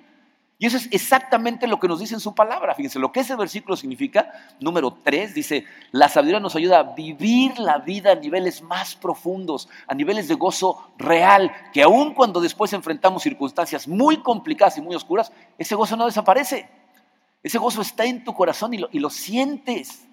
[0.60, 2.76] Y eso es exactamente lo que nos dice en su palabra.
[2.76, 7.60] Fíjense, lo que ese versículo significa, número 3, dice, la sabiduría nos ayuda a vivir
[7.60, 12.72] la vida a niveles más profundos, a niveles de gozo real, que aun cuando después
[12.74, 16.70] enfrentamos circunstancias muy complicadas y muy oscuras, ese gozo no desaparece.
[17.42, 20.08] Ese gozo está en tu corazón y lo, y lo sientes.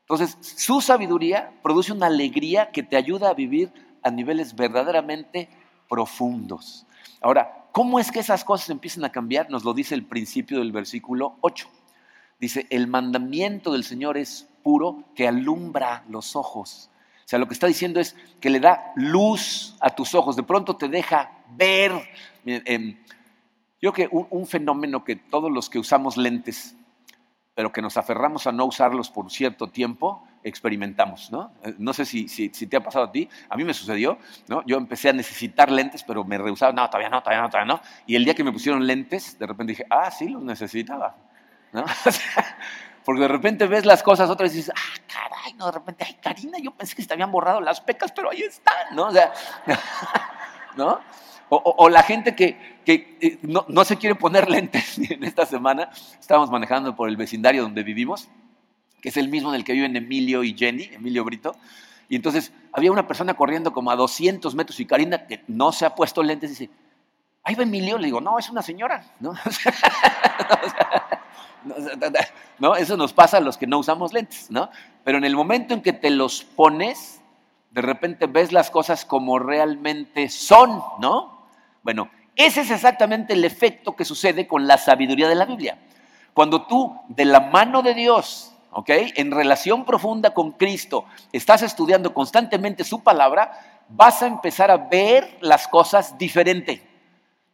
[0.00, 3.70] Entonces, su sabiduría produce una alegría que te ayuda a vivir
[4.02, 5.48] a niveles verdaderamente
[5.88, 6.86] profundos.
[7.20, 9.50] Ahora, ¿cómo es que esas cosas empiezan a cambiar?
[9.50, 11.68] Nos lo dice el principio del versículo 8.
[12.40, 16.90] Dice, el mandamiento del Señor es puro que alumbra los ojos.
[17.24, 20.42] O sea, lo que está diciendo es que le da luz a tus ojos, de
[20.42, 21.92] pronto te deja ver.
[22.44, 22.96] Em,
[23.80, 26.76] yo creo que un, fenómeno que todos los que usamos lentes,
[27.54, 31.52] pero que nos aferramos a no usarlos por cierto tiempo, experimentamos, ¿no?
[31.64, 34.62] Eh, no sé si, te ha pasado a ti, a mí me sucedió, ¿no?
[34.66, 37.80] Yo empecé a necesitar lentes, pero me rehusaba, no, todavía no, todavía no, todavía no.
[38.06, 41.16] Y el día que me pusieron lentes, de repente dije, ah, sí, los necesitaba,
[41.72, 41.84] ¿no?
[43.04, 46.04] Porque de repente ves las cosas otra vez y dices, ah, caray, no, de repente,
[46.06, 49.06] ay, Karina, yo pensé que se te habían borrado las pecas, pero ahí están, ¿no?
[49.06, 49.32] O sea,
[50.76, 51.00] ¿no?
[51.50, 54.98] O, la gente que, que eh, no, no, se quiere poner lentes.
[54.98, 55.88] En esta semana
[56.20, 58.28] estábamos manejando por el vecindario donde vivimos
[59.00, 61.56] que es el mismo en el que viven Emilio y Jenny, Emilio Brito.
[62.08, 65.84] Y entonces había una persona corriendo como a 200 metros y Karina, que no se
[65.86, 66.70] ha puesto lentes, dice,
[67.44, 67.98] ahí va Emilio.
[67.98, 69.04] Le digo, no, es una señora.
[69.20, 69.34] ¿no?
[72.58, 72.76] ¿no?
[72.76, 74.70] Eso nos pasa a los que no usamos lentes, ¿no?
[75.04, 77.20] Pero en el momento en que te los pones,
[77.70, 81.46] de repente ves las cosas como realmente son, ¿no?
[81.82, 85.78] Bueno, ese es exactamente el efecto que sucede con la sabiduría de la Biblia.
[86.34, 88.90] Cuando tú, de la mano de Dios, ¿ok?
[89.16, 95.38] En relación profunda con Cristo, estás estudiando constantemente su palabra, vas a empezar a ver
[95.40, 96.84] las cosas diferente.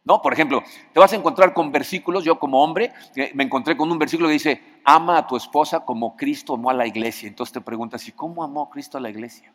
[0.03, 0.21] ¿No?
[0.21, 0.61] Por ejemplo,
[0.93, 2.93] te vas a encontrar con versículos, yo como hombre,
[3.33, 6.75] me encontré con un versículo que dice, ama a tu esposa como Cristo amó a
[6.75, 7.27] la iglesia.
[7.27, 9.51] Entonces te preguntas, ¿y cómo amó Cristo a la iglesia?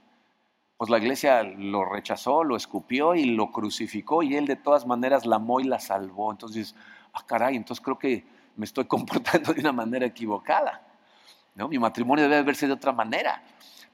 [0.77, 5.25] Pues la iglesia lo rechazó, lo escupió y lo crucificó y él de todas maneras
[5.25, 6.33] la amó y la salvó.
[6.33, 6.75] Entonces,
[7.13, 8.25] ah, caray, entonces creo que
[8.57, 10.83] me estoy comportando de una manera equivocada.
[11.55, 11.69] ¿No?
[11.69, 13.43] Mi matrimonio debe verse de otra manera.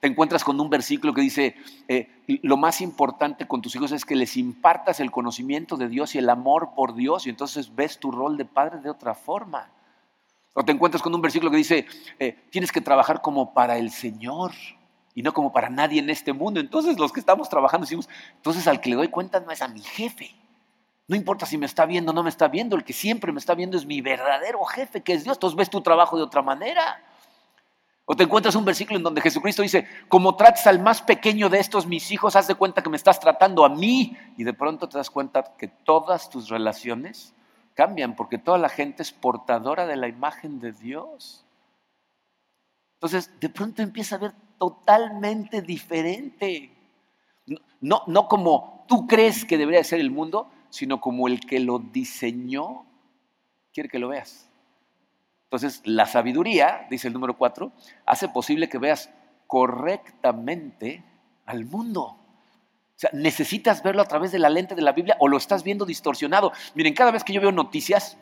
[0.00, 1.56] Te encuentras con un versículo que dice,
[1.88, 2.08] eh,
[2.42, 6.18] lo más importante con tus hijos es que les impartas el conocimiento de Dios y
[6.18, 9.70] el amor por Dios y entonces ves tu rol de padre de otra forma.
[10.52, 11.86] O te encuentras con un versículo que dice,
[12.18, 14.52] eh, tienes que trabajar como para el Señor
[15.14, 16.60] y no como para nadie en este mundo.
[16.60, 19.68] Entonces los que estamos trabajando decimos, entonces al que le doy cuenta no es a
[19.68, 20.34] mi jefe.
[21.08, 23.38] No importa si me está viendo o no me está viendo, el que siempre me
[23.38, 25.36] está viendo es mi verdadero jefe, que es Dios.
[25.36, 27.02] Entonces ves tu trabajo de otra manera.
[28.08, 31.58] O te encuentras un versículo en donde Jesucristo dice, como trates al más pequeño de
[31.58, 34.16] estos mis hijos, haz de cuenta que me estás tratando a mí.
[34.36, 37.34] Y de pronto te das cuenta que todas tus relaciones
[37.74, 41.44] cambian porque toda la gente es portadora de la imagen de Dios.
[42.94, 46.70] Entonces, de pronto empieza a ver totalmente diferente.
[47.80, 51.80] No, no como tú crees que debería ser el mundo, sino como el que lo
[51.80, 52.86] diseñó
[53.72, 54.45] quiere que lo veas.
[55.46, 57.72] Entonces, la sabiduría, dice el número cuatro,
[58.04, 59.10] hace posible que veas
[59.46, 61.04] correctamente
[61.46, 62.02] al mundo.
[62.02, 65.62] O sea, necesitas verlo a través de la lente de la Biblia o lo estás
[65.62, 66.52] viendo distorsionado.
[66.74, 68.16] Miren, cada vez que yo veo noticias,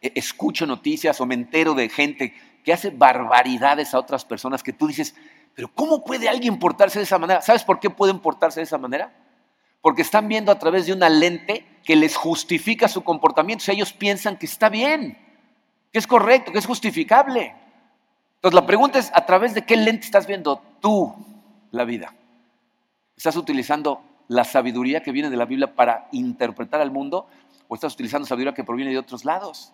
[0.00, 2.34] eh, escucho noticias o me entero de gente
[2.64, 5.14] que hace barbaridades a otras personas que tú dices,
[5.54, 7.42] pero ¿cómo puede alguien portarse de esa manera?
[7.42, 9.12] ¿Sabes por qué pueden portarse de esa manera?
[9.82, 13.60] Porque están viendo a través de una lente que les justifica su comportamiento.
[13.60, 15.18] O sea, ellos piensan que está bien
[15.94, 17.54] que es correcto, que es justificable.
[18.34, 21.14] Entonces la pregunta es, ¿a través de qué lente estás viendo tú
[21.70, 22.12] la vida?
[23.16, 27.28] ¿Estás utilizando la sabiduría que viene de la Biblia para interpretar al mundo
[27.68, 29.72] o estás utilizando sabiduría que proviene de otros lados?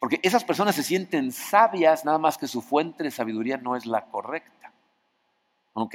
[0.00, 3.86] Porque esas personas se sienten sabias, nada más que su fuente de sabiduría no es
[3.86, 4.72] la correcta.
[5.74, 5.94] ¿Ok?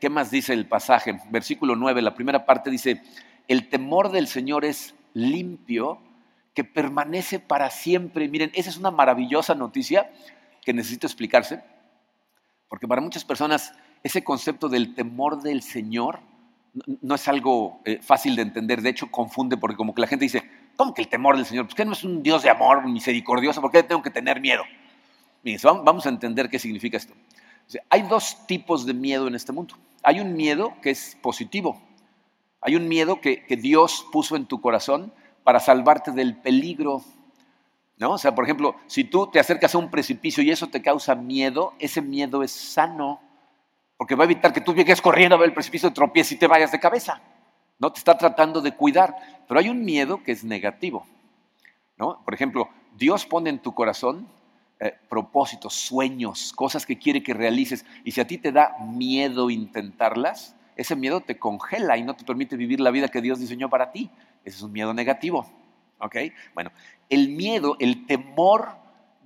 [0.00, 1.20] ¿Qué más dice el pasaje?
[1.30, 3.02] Versículo 9, la primera parte dice,
[3.48, 6.05] el temor del Señor es limpio
[6.56, 8.28] que permanece para siempre.
[8.28, 10.10] Miren, esa es una maravillosa noticia
[10.64, 11.62] que necesito explicarse,
[12.68, 16.20] porque para muchas personas ese concepto del temor del Señor
[17.02, 20.24] no es algo eh, fácil de entender, de hecho confunde porque como que la gente
[20.24, 20.42] dice,
[20.76, 21.66] ¿cómo que el temor del Señor?
[21.66, 24.62] Pues que no es un Dios de amor misericordioso, ¿por qué tengo que tener miedo?
[25.42, 27.12] Miren, vamos a entender qué significa esto.
[27.90, 29.76] hay dos tipos de miedo en este mundo.
[30.02, 31.82] Hay un miedo que es positivo,
[32.62, 35.12] hay un miedo que, que Dios puso en tu corazón
[35.46, 37.02] para salvarte del peligro.
[37.98, 38.10] ¿No?
[38.10, 41.14] O sea, por ejemplo, si tú te acercas a un precipicio y eso te causa
[41.14, 43.20] miedo, ese miedo es sano,
[43.96, 46.48] porque va a evitar que tú llegues corriendo a ver el precipicio, tropieces y te
[46.48, 47.22] vayas de cabeza.
[47.78, 47.92] ¿No?
[47.92, 49.14] Te está tratando de cuidar.
[49.46, 51.06] Pero hay un miedo que es negativo.
[51.96, 52.20] ¿no?
[52.24, 54.26] Por ejemplo, Dios pone en tu corazón
[54.80, 57.86] eh, propósitos, sueños, cosas que quiere que realices.
[58.02, 62.24] Y si a ti te da miedo intentarlas, ese miedo te congela y no te
[62.24, 64.10] permite vivir la vida que Dios diseñó para ti.
[64.46, 65.46] Ese es un miedo negativo.
[65.98, 66.16] ¿Ok?
[66.54, 66.70] Bueno,
[67.10, 68.76] el miedo, el temor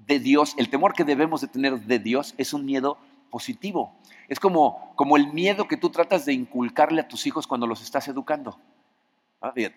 [0.07, 2.99] de Dios, el temor que debemos de tener de Dios es un miedo
[3.31, 3.95] positivo.
[4.29, 7.83] Es como, como el miedo que tú tratas de inculcarle a tus hijos cuando los
[7.83, 8.59] estás educando.
[9.41, 9.75] Ah, bien.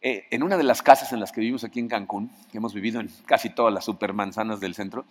[0.00, 2.72] Eh, en una de las casas en las que vivimos aquí en Cancún, que hemos
[2.74, 5.06] vivido en casi todas las supermanzanas del centro,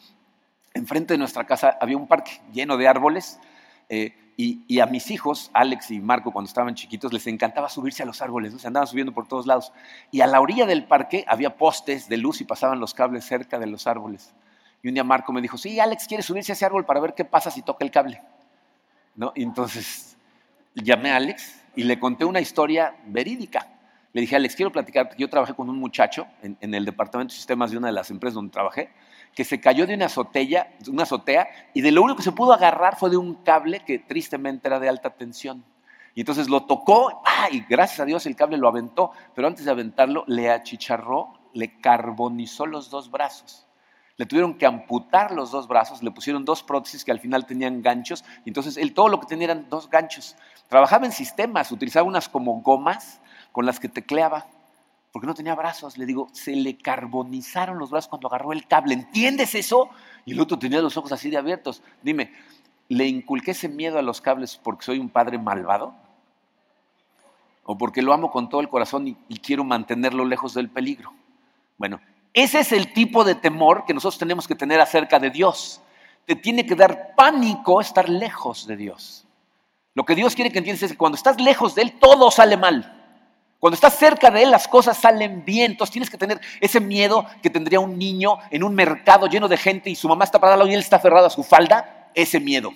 [0.73, 3.39] enfrente de nuestra casa había un parque lleno de árboles.
[3.89, 8.05] Eh, y, a mis hijos, Alex y Marco, cuando estaban chiquitos, les encantaba subirse a
[8.05, 9.73] los árboles, se andaban subiendo por todos lados.
[10.11, 13.57] Y a la orilla del parque había postes de luz y pasaban los cables cerca
[13.57, 14.35] de los árboles.
[14.83, 17.15] Y un día Marco me dijo, sí, Alex quiere subirse a ese árbol para ver
[17.15, 18.21] qué pasa si toca el cable.
[19.15, 19.31] ¿No?
[19.33, 20.15] Entonces
[20.75, 23.67] llamé a Alex y le conté una historia verídica.
[24.13, 27.71] Le dije, Alex, quiero platicar, yo trabajé con un muchacho en el departamento de sistemas
[27.71, 28.91] de una de las empresas donde trabajé,
[29.37, 33.11] que se cayó de una azotea, y de lo único que se pudo agarrar fue
[33.11, 35.63] de un cable que tristemente era de alta tensión.
[36.15, 37.21] Y entonces lo tocó
[37.51, 41.79] y gracias a Dios el cable lo aventó, pero antes de aventarlo le achicharró, le
[41.79, 43.67] carbonizó los dos brazos.
[44.15, 47.83] Le tuvieron que amputar los dos brazos, le pusieron dos prótesis que al final tenían
[47.83, 50.35] ganchos, y entonces él todo lo que tenía eran dos ganchos.
[50.67, 53.21] Trabajaba en sistemas, utilizaba unas como gomas
[53.51, 54.47] con las que tecleaba
[55.17, 55.97] porque no tenía brazos.
[55.97, 58.93] Le digo, se le carbonizaron los brazos cuando agarró el cable.
[58.93, 59.89] ¿Entiendes eso?
[60.27, 61.81] Y el otro tenía los ojos así de abiertos.
[62.03, 62.31] Dime,
[62.87, 65.95] ¿le inculqué ese miedo a los cables porque soy un padre malvado?
[67.63, 71.11] ¿O porque lo amo con todo el corazón y, y quiero mantenerlo lejos del peligro?
[71.79, 71.99] Bueno,
[72.31, 75.81] ese es el tipo de temor que nosotros tenemos que tener acerca de Dios.
[76.27, 79.25] Te tiene que dar pánico estar lejos de Dios.
[79.95, 82.55] Lo que Dios quiere que entiendas es que cuando estás lejos de Él, todo sale
[82.55, 82.96] mal.
[83.59, 85.71] Cuando estás cerca de Él, las cosas salen bien.
[85.71, 89.57] Entonces tienes que tener ese miedo que tendría un niño en un mercado lleno de
[89.57, 92.11] gente y su mamá está parada y él está aferrado a su falda.
[92.13, 92.71] Ese miedo.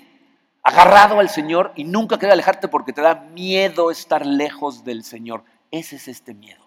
[0.64, 5.44] Agarrado al Señor y nunca querer alejarte porque te da miedo estar lejos del Señor.
[5.72, 6.62] Ese es este miedo.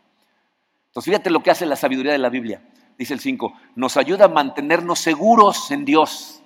[0.89, 2.63] Entonces fíjate lo que hace la sabiduría de la Biblia.
[2.97, 6.41] Dice el 5, nos ayuda a mantenernos seguros en Dios.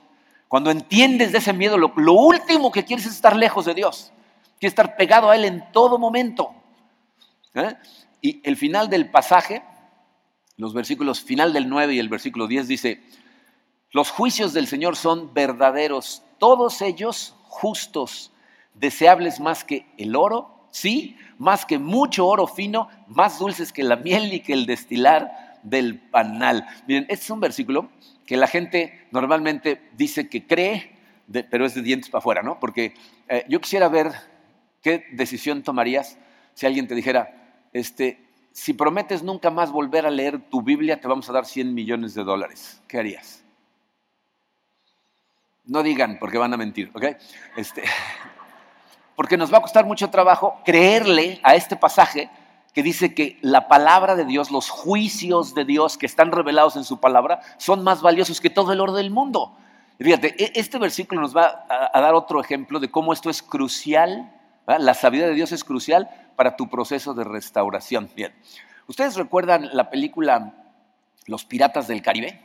[0.49, 4.13] Cuando entiendes de ese miedo, lo, último que quieres es estar lejos de Dios.
[4.59, 6.55] Quieres estar pegado a Él en todo momento.
[7.59, 7.77] ¿Eh?
[8.21, 9.63] Y el final del pasaje,
[10.57, 13.03] los versículos final del 9 y el versículo 10 dice,
[13.91, 18.33] los juicios del Señor son verdaderos, todos ellos justos,
[18.75, 23.97] deseables más que el oro, sí, más que mucho oro fino, más dulces que la
[23.97, 26.67] miel y que el destilar del panal.
[26.87, 27.91] Miren, este es un versículo
[28.27, 30.93] que la gente normalmente dice que cree,
[31.51, 32.61] pero es de dientes para afuera, ¿no?
[32.61, 32.95] Porque
[33.29, 34.13] eh, yo quisiera ver
[34.83, 36.19] qué decisión tomarías
[36.55, 41.09] si alguien te dijera, este, si prometes nunca más volver a leer tu Biblia, te
[41.09, 42.83] vamos a dar 100 millones de dólares.
[42.89, 43.45] ¿Qué harías?
[45.65, 47.05] No digan, porque van a mentir, ¿ok?
[47.57, 47.85] Este,
[49.17, 52.31] porque nos va a costar mucho trabajo creerle a este pasaje
[52.73, 56.85] que dice que la palabra de Dios, los juicios de Dios que están revelados en
[56.85, 59.57] su palabra, son más valiosos que todo el oro del mundo.
[59.99, 64.33] fíjate, e, este versículo nos va a, dar otro ejemplo de cómo esto es crucial,
[64.77, 68.11] la sabiduría de Dios es crucial para tu proceso de restauración.
[68.15, 68.35] Bien,
[68.87, 70.55] ¿ustedes recuerdan la película
[71.27, 72.41] Los Piratas del Caribe?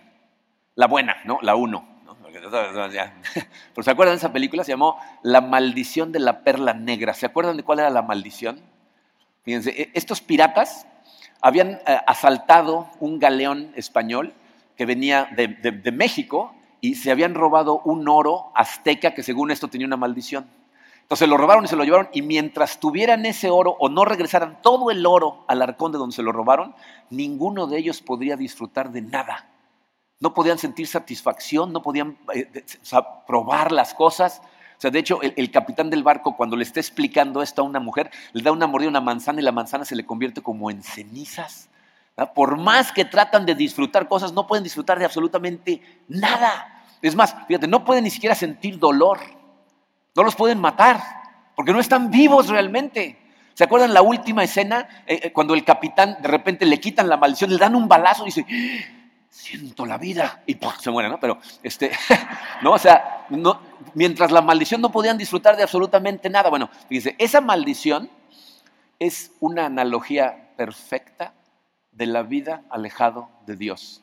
[0.75, 1.39] La buena, ¿no?
[1.41, 1.93] La uno.
[3.73, 4.63] Pero ¿se acuerdan de esa película?
[4.63, 7.13] Se llamó La maldición de la perla negra.
[7.13, 8.59] ¿Se acuerdan de cuál era la maldición?
[9.43, 10.87] Fíjense, e, estos piratas
[11.41, 14.33] habían eh, asaltado un galeón español
[14.77, 19.85] que venía de, México y se habían robado un oro azteca que según esto tenía
[19.85, 20.47] una maldición.
[21.03, 24.61] Entonces lo robaron y se lo llevaron y mientras tuvieran ese oro o no regresaran
[24.61, 26.73] todo el oro al arcón de donde se lo robaron,
[27.09, 29.49] ninguno de ellos podría disfrutar de nada.
[30.19, 32.49] No podían sentir satisfacción, no podían eh,
[33.27, 34.41] probar las cosas,
[34.83, 38.11] sea, de hecho, el, capitán del barco, cuando le está explicando esto a una mujer,
[38.33, 40.83] le da una mordida a una manzana y la manzana se le convierte como en
[40.83, 41.69] cenizas.
[42.35, 46.83] Por más que tratan de disfrutar cosas, no pueden disfrutar de absolutamente nada.
[47.01, 49.19] Es más, fíjate, no pueden ni siquiera sentir dolor.
[50.15, 51.01] No los pueden matar,
[51.55, 53.17] porque no están vivos realmente.
[53.53, 54.87] ¿Se acuerdan la última escena?
[55.05, 58.23] Eh, eh, cuando el capitán de repente le quitan la maldición, le dan un balazo
[58.23, 58.45] y dice,
[59.29, 61.19] siento la vida y se muere, ¿no?
[61.19, 61.91] Pero, este,
[62.61, 63.25] no, o sea,
[63.93, 66.49] mientras la maldición no podían disfrutar de absolutamente nada.
[66.49, 68.09] Bueno, fíjense, esa maldición
[68.99, 71.33] es una analogía perfecta
[71.91, 74.01] de la vida alejado de Dios.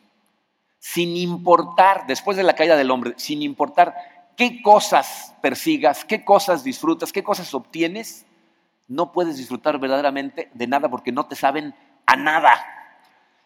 [0.79, 3.95] Sin importar, después de la caída del hombre, sin importar
[4.41, 8.25] qué cosas persigas, qué cosas disfrutas, qué cosas obtienes,
[8.89, 11.75] no puedes disfrutar verdaderamente de nada porque no te saben
[12.07, 12.51] a nada.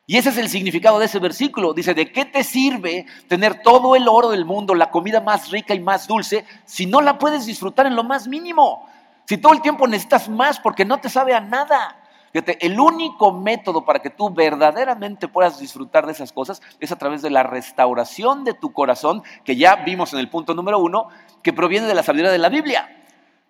[0.06, 1.74] Y ese es el significado de ese versículo.
[1.74, 5.74] Dice, ¿de qué te sirve tener todo el oro del mundo, la comida más rica
[5.74, 8.88] y más dulce, si no la puedes disfrutar en lo más mínimo?
[9.26, 12.03] Si todo el tiempo necesitas más porque no te sabe a nada.
[12.34, 16.96] Fíjate, el único método para que tú verdaderamente puedas disfrutar de esas cosas es a
[16.96, 21.08] través de la restauración de tu corazón, que ya vimos en el punto número uno,
[21.42, 22.90] que proviene de la sabiduría de la Biblia.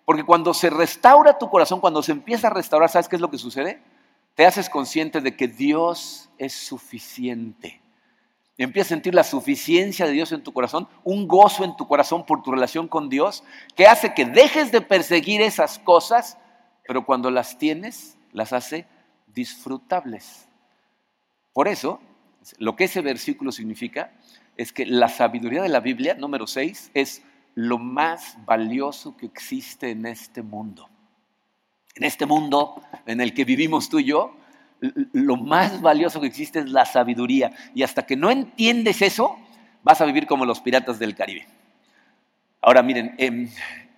[0.05, 3.29] Porque cuando se restaura tu corazón, cuando se empieza a restaurar, ¿sabes qué es lo
[3.29, 3.81] que sucede?
[4.35, 7.81] te haces consciente de que Dios es suficiente.
[8.57, 12.25] Empiezas a sentir la suficiencia de Dios en tu corazón, un gozo en tu corazón
[12.25, 13.43] por tu relación con Dios,
[13.75, 16.37] que hace que dejes de perseguir esas cosas,
[16.87, 18.85] pero cuando las tienes, las hace
[19.33, 20.47] disfrutables.
[21.53, 21.99] Por eso,
[22.59, 24.13] lo que ese versículo significa
[24.57, 27.23] es que la sabiduría de la Biblia, número 6, es
[27.55, 30.87] lo más valioso que existe en este mundo
[31.95, 34.35] en este mundo en el que vivimos tú y yo,
[35.13, 37.51] lo más valioso que existe es la sabiduría.
[37.73, 39.37] Y hasta que no entiendes eso,
[39.83, 41.47] vas a vivir como los piratas del Caribe.
[42.61, 43.49] Ahora miren, em,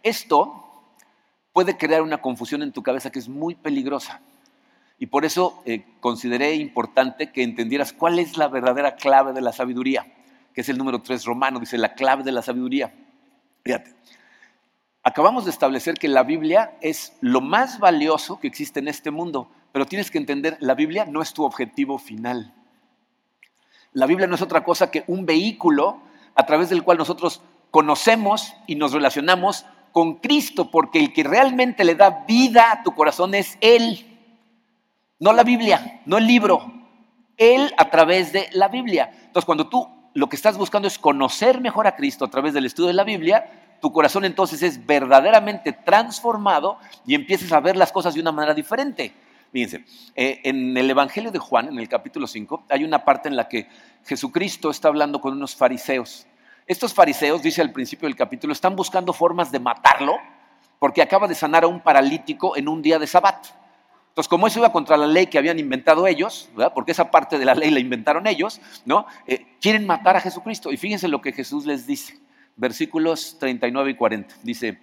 [0.03, 0.66] esto
[1.57, 4.21] puede crear una confusión en tu cabeza que es muy peligrosa.
[4.99, 9.51] Y por eso eh, consideré importante que entendieras cuál es la verdadera clave de la
[9.51, 10.05] sabiduría,
[10.53, 12.93] que es el número 3 romano, dice la clave de la sabiduría.
[13.63, 13.95] Fíjate,
[15.01, 19.49] Acabamos de establecer que la Biblia es lo más valioso que existe en este mundo,
[19.71, 22.53] pero tienes que entender, la Biblia no es tu objetivo final.
[23.93, 26.01] La Biblia no es otra cosa que un vehículo
[26.35, 27.41] a través del cual nosotros
[27.71, 29.65] conocemos y nos relacionamos
[29.97, 34.05] con Cristo, porque el que realmente le da vida a tu corazón es Él,
[35.17, 36.71] no la Biblia, no el libro,
[37.35, 39.09] Él a través de la Biblia.
[39.11, 42.67] Entonces, cuando tú lo que estás buscando es conocer mejor a Cristo a través del
[42.67, 47.91] estudio de la Biblia, tu corazón entonces es verdaderamente transformado y empiezas a ver las
[47.91, 49.15] cosas de una manera diferente.
[49.51, 49.83] Fíjense,
[50.13, 53.47] eh, en el Evangelio de Juan, en el capítulo 5, hay una parte en la
[53.47, 53.67] que
[54.05, 56.27] Jesucristo está hablando con unos fariseos.
[56.67, 60.17] Estos fariseos, dice al principio del capítulo, están buscando formas de matarlo
[60.79, 63.47] porque acaba de sanar a un paralítico en un día de sabbat.
[64.09, 67.45] Entonces, como eso iba contra la ley que habían inventado ellos, porque esa parte de
[67.45, 69.05] la ley la inventaron ellos, ¿no?
[69.27, 70.71] Eh, quieren matar a Jesucristo.
[70.73, 72.19] Y fíjense lo que Jesús les dice,
[72.57, 74.35] versículos 39 y 40.
[74.43, 74.79] Dice,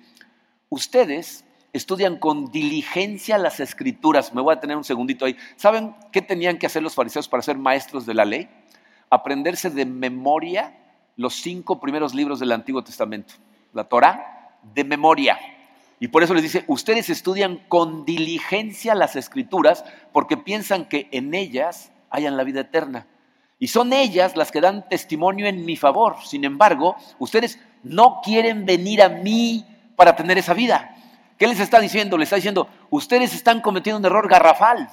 [0.71, 4.33] ustedes estudian con diligencia las escrituras.
[4.33, 5.37] Me voy a tener un segundito ahí.
[5.57, 8.49] ¿Saben qué tenían que hacer los fariseos para ser maestros de la ley?
[9.11, 10.73] Aprenderse de memoria
[11.17, 13.35] los cinco primeros libros del Antiguo Testamento.
[13.73, 15.39] La Torah de memoria.
[16.01, 21.35] Y por eso les dice, ustedes estudian con diligencia las escrituras porque piensan que en
[21.35, 23.07] ellas hayan la vida eterna.
[23.59, 26.17] Y son ellas las que dan testimonio en mi favor.
[26.25, 29.65] Sin embargo, ustedes no quieren venir a mí
[29.97, 30.95] para tener esa vida.
[31.39, 32.19] ¿Qué les está diciendo?
[32.19, 34.89] Les está diciendo, ustedes están cometiendo un error garrafal.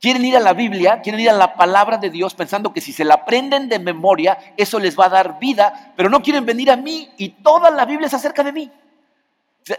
[0.00, 2.92] Quieren ir a la Biblia, quieren ir a la palabra de Dios pensando que si
[2.92, 6.70] se la aprenden de memoria, eso les va a dar vida, pero no quieren venir
[6.70, 8.70] a mí y toda la Biblia es acerca de mí.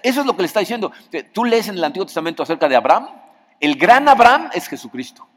[0.04, 0.92] Eso es lo que le está diciendo.
[1.34, 3.10] Tú lees en el Antiguo Testamento acerca de Abraham,
[3.60, 5.28] el gran Abraham es Jesucristo.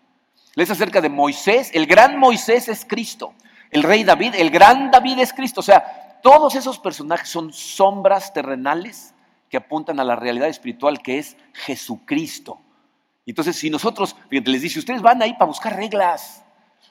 [0.55, 3.35] Lees acerca de Moisés, el gran Moisés es Cristo.
[3.70, 5.61] El rey David, el gran David es Cristo.
[5.61, 9.14] O sea, todos esos personajes son sombras terrenales
[9.49, 12.61] que apuntan a la realidad espiritual que es Jesucristo.
[13.26, 16.44] Entonces, si nosotros, fíjate, les dice, ustedes van ahí para buscar reglas,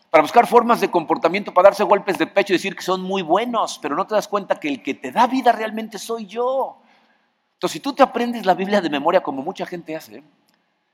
[0.09, 3.21] para buscar formas de comportamiento, para darse golpes de pecho y decir que son muy
[3.21, 6.77] buenos, pero no te das cuenta que el que te da vida realmente soy yo.
[7.53, 10.23] Entonces, si tú te aprendes la Biblia de memoria como mucha gente hace,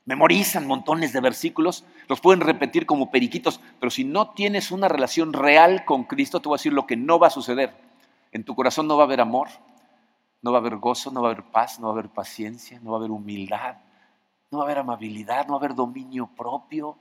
[0.06, 5.34] memorizan montones de versículos, los pueden repetir como periquitos, pero si no tienes una relación
[5.34, 7.74] real con Cristo, te voy a decir lo que no va a suceder.
[8.32, 9.48] En tu corazón no va a haber amor,
[10.42, 12.80] no va a haber gozo, no va a haber paz, no va a haber paciencia,
[12.82, 13.78] no va a haber humildad,
[14.52, 16.98] no va a haber amabilidad, no va a haber dominio propio.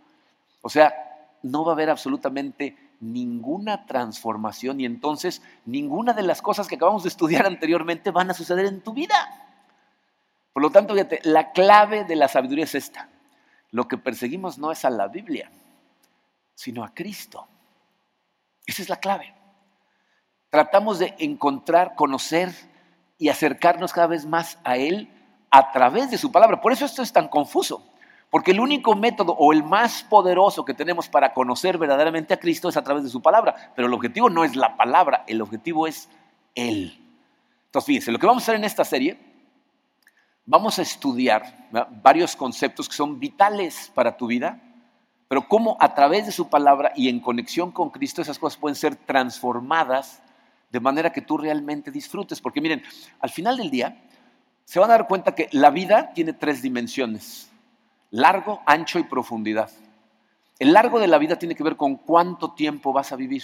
[0.62, 0.94] O sea,
[1.42, 7.04] no va a haber absolutamente ninguna transformación y entonces ninguna de las cosas que acabamos
[7.04, 9.14] de estudiar anteriormente van a suceder en tu vida.
[10.52, 13.08] Por lo tanto, fíjate, la clave de la sabiduría es esta.
[13.70, 15.50] Lo que perseguimos no es a la Biblia,
[16.54, 17.46] sino a Cristo.
[18.66, 19.34] Esa es la clave.
[20.50, 22.50] Tratamos de encontrar, conocer,
[23.18, 25.10] y acercarnos cada vez más a Él
[25.50, 26.60] a través de su palabra.
[26.60, 27.82] Por eso esto es tan confuso,
[28.30, 32.68] porque el único método o el más poderoso que tenemos para conocer verdaderamente a Cristo
[32.68, 35.86] es a través de su palabra, pero el objetivo no es la palabra, el objetivo
[35.86, 36.08] es
[36.54, 36.98] Él.
[37.66, 39.18] Entonces, fíjense, lo que vamos a hacer en esta serie,
[40.46, 41.68] vamos a estudiar
[42.02, 44.62] varios conceptos que son vitales para tu vida,
[45.28, 48.76] pero cómo a través de su palabra y en conexión con Cristo esas cosas pueden
[48.76, 50.22] ser transformadas
[50.70, 52.40] de manera que tú realmente disfrutes.
[52.40, 52.82] Porque miren,
[53.20, 54.07] al final del día
[54.68, 57.50] se van a dar cuenta que la vida tiene tres dimensiones,
[58.10, 59.70] largo, ancho y profundidad.
[60.58, 63.42] El largo de la vida tiene que ver con cuánto tiempo vas a vivir.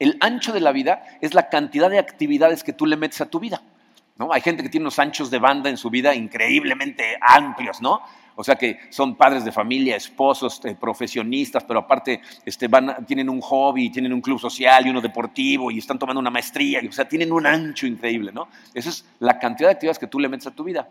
[0.00, 3.26] El ancho de la vida es la cantidad de actividades que tú le metes a
[3.26, 3.62] tu vida.
[4.16, 4.32] ¿no?
[4.32, 8.02] Hay gente que tiene unos anchos de banda en su vida increíblemente amplios, ¿no?
[8.34, 13.28] O sea que son padres de familia, esposos, eh, profesionistas, pero aparte este, van, tienen
[13.28, 16.80] un hobby, tienen un club social y uno deportivo y están tomando una maestría.
[16.88, 18.48] o sea, tienen un ancho increíble, ¿no?
[18.72, 20.88] Esa es la cantidad de actividades que tú le metes a tu vida.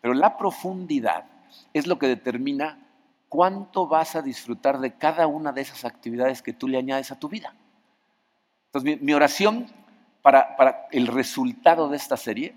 [0.00, 1.24] Pero la profundidad
[1.72, 2.78] es lo que determina
[3.28, 7.18] cuánto vas a disfrutar de cada una de esas actividades que tú le añades a
[7.18, 7.54] tu vida.
[8.72, 9.66] Entonces, mi, oración
[10.22, 12.54] para, para el resultado de esta serie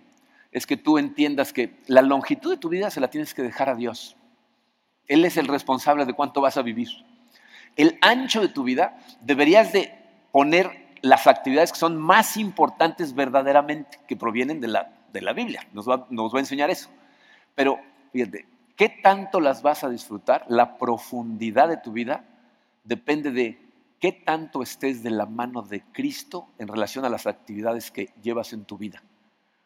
[0.52, 3.70] es que tú entiendas que la longitud de tu vida se la tienes que dejar
[3.70, 4.16] a Dios.
[5.10, 6.88] Él es el responsable de cuánto vas a vivir.
[7.76, 9.94] El ancho de tu vida deberías de
[10.32, 15.68] poner las actividades que son más importantes verdaderamente, que provienen de la, de la Biblia.
[15.74, 16.90] Nos va, nos va a enseñar eso.
[17.56, 17.80] Pero
[18.14, 18.46] fíjate,
[18.76, 20.46] ¿qué tanto las vas a disfrutar?
[20.48, 22.24] La profundidad de tu vida
[22.84, 23.60] depende de
[24.00, 28.54] qué tanto estés de la mano de Cristo en relación a las actividades que llevas
[28.54, 29.02] en tu vida.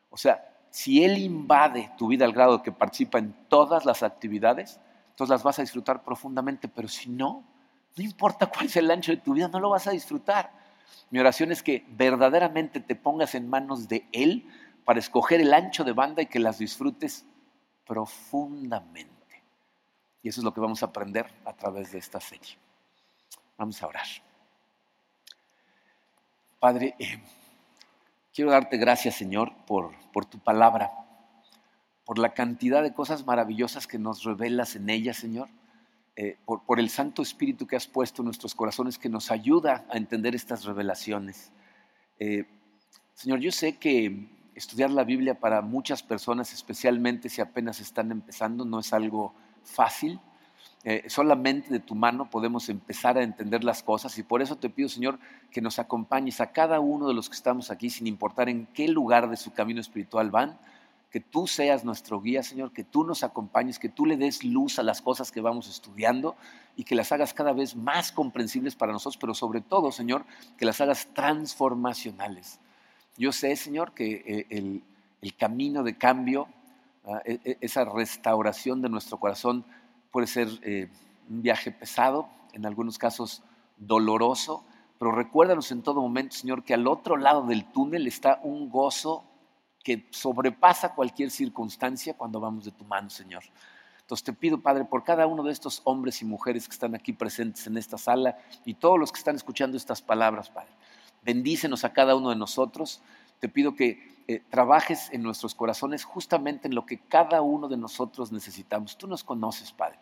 [0.09, 4.79] O sea, si Él invade tu vida al grado que participa en todas las actividades,
[5.13, 7.43] entonces las vas a disfrutar profundamente, pero si no,
[7.95, 10.51] no importa cuál sea el ancho de tu vida, no lo vas a disfrutar.
[11.11, 14.47] Mi oración es que verdaderamente te pongas en manos de Él
[14.85, 17.25] para escoger el ancho de banda y que las disfrutes
[17.85, 19.43] profundamente.
[20.23, 22.57] Y eso es lo que vamos a aprender a través de esta serie.
[23.55, 24.07] Vamos a orar.
[26.59, 27.21] Padre, eh,
[28.33, 31.02] quiero darte gracias, Señor, por, por tu palabra,
[32.05, 35.49] por la cantidad de cosas maravillosas que nos revelas en ella, Señor,
[36.15, 39.97] eh, por, el Santo Espíritu que has puesto en nuestros corazones que nos ayuda a
[39.97, 41.51] entender estas revelaciones.
[42.19, 42.45] Eh,
[43.15, 48.65] Señor, yo sé que estudiar la Biblia para muchas personas, especialmente si apenas están empezando,
[48.65, 49.33] no es algo
[49.63, 50.19] fácil.
[50.83, 54.69] Eh, solamente de tu mano podemos empezar a entender las cosas y por eso te
[54.69, 55.17] pido, Señor,
[55.49, 58.89] que nos acompañes a cada uno de los que estamos aquí, sin importar en qué
[58.89, 60.59] lugar de su camino espiritual van,
[61.13, 64.79] que tú seas nuestro guía, Señor, que tú nos acompañes, que tú le des luz
[64.79, 66.35] a las cosas que vamos estudiando
[66.75, 70.25] y que las hagas cada vez más comprensibles para nosotros, pero sobre todo, Señor,
[70.57, 72.59] que las hagas transformacionales.
[73.15, 74.81] Yo sé, Señor, que eh,
[75.21, 76.47] el, camino de cambio,
[77.05, 79.65] ah, e, e, esa restauración de nuestro corazón,
[80.09, 80.89] puede ser eh,
[81.29, 83.43] un viaje pesado, en algunos casos
[83.77, 84.65] doloroso,
[84.97, 89.25] pero recuérdanos en todo momento, Señor, que al otro lado del túnel está un gozo
[89.83, 93.43] que sobrepasa cualquier circunstancia cuando vamos de tu mano, Señor.
[94.01, 97.13] Entonces te pido, Padre, por cada uno de estos hombres y mujeres que están aquí
[97.13, 100.71] presentes en esta sala y todos los que están escuchando estas palabras, Padre,
[101.23, 103.01] bendícenos a cada uno de nosotros.
[103.39, 107.77] Te pido que eh, trabajes en nuestros corazones justamente en lo que cada uno de
[107.77, 108.97] nosotros necesitamos.
[108.97, 109.99] Tú nos conoces, Padre.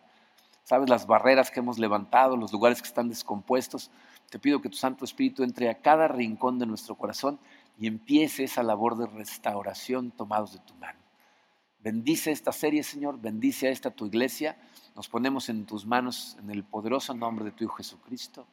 [0.64, 3.90] Sabes las barreras que hemos levantado, los lugares que están descompuestos.
[4.30, 7.38] Te pido que tu Santo Espíritu entre a cada rincón de nuestro corazón
[7.82, 11.00] y empiece esa labor de restauración tomados de tu mano.
[11.80, 14.56] Bendice esta serie, Señor, bendice a esta tu iglesia.
[14.94, 18.46] Nos ponemos en tus manos en el poderoso nombre de tu Hijo Jesucristo.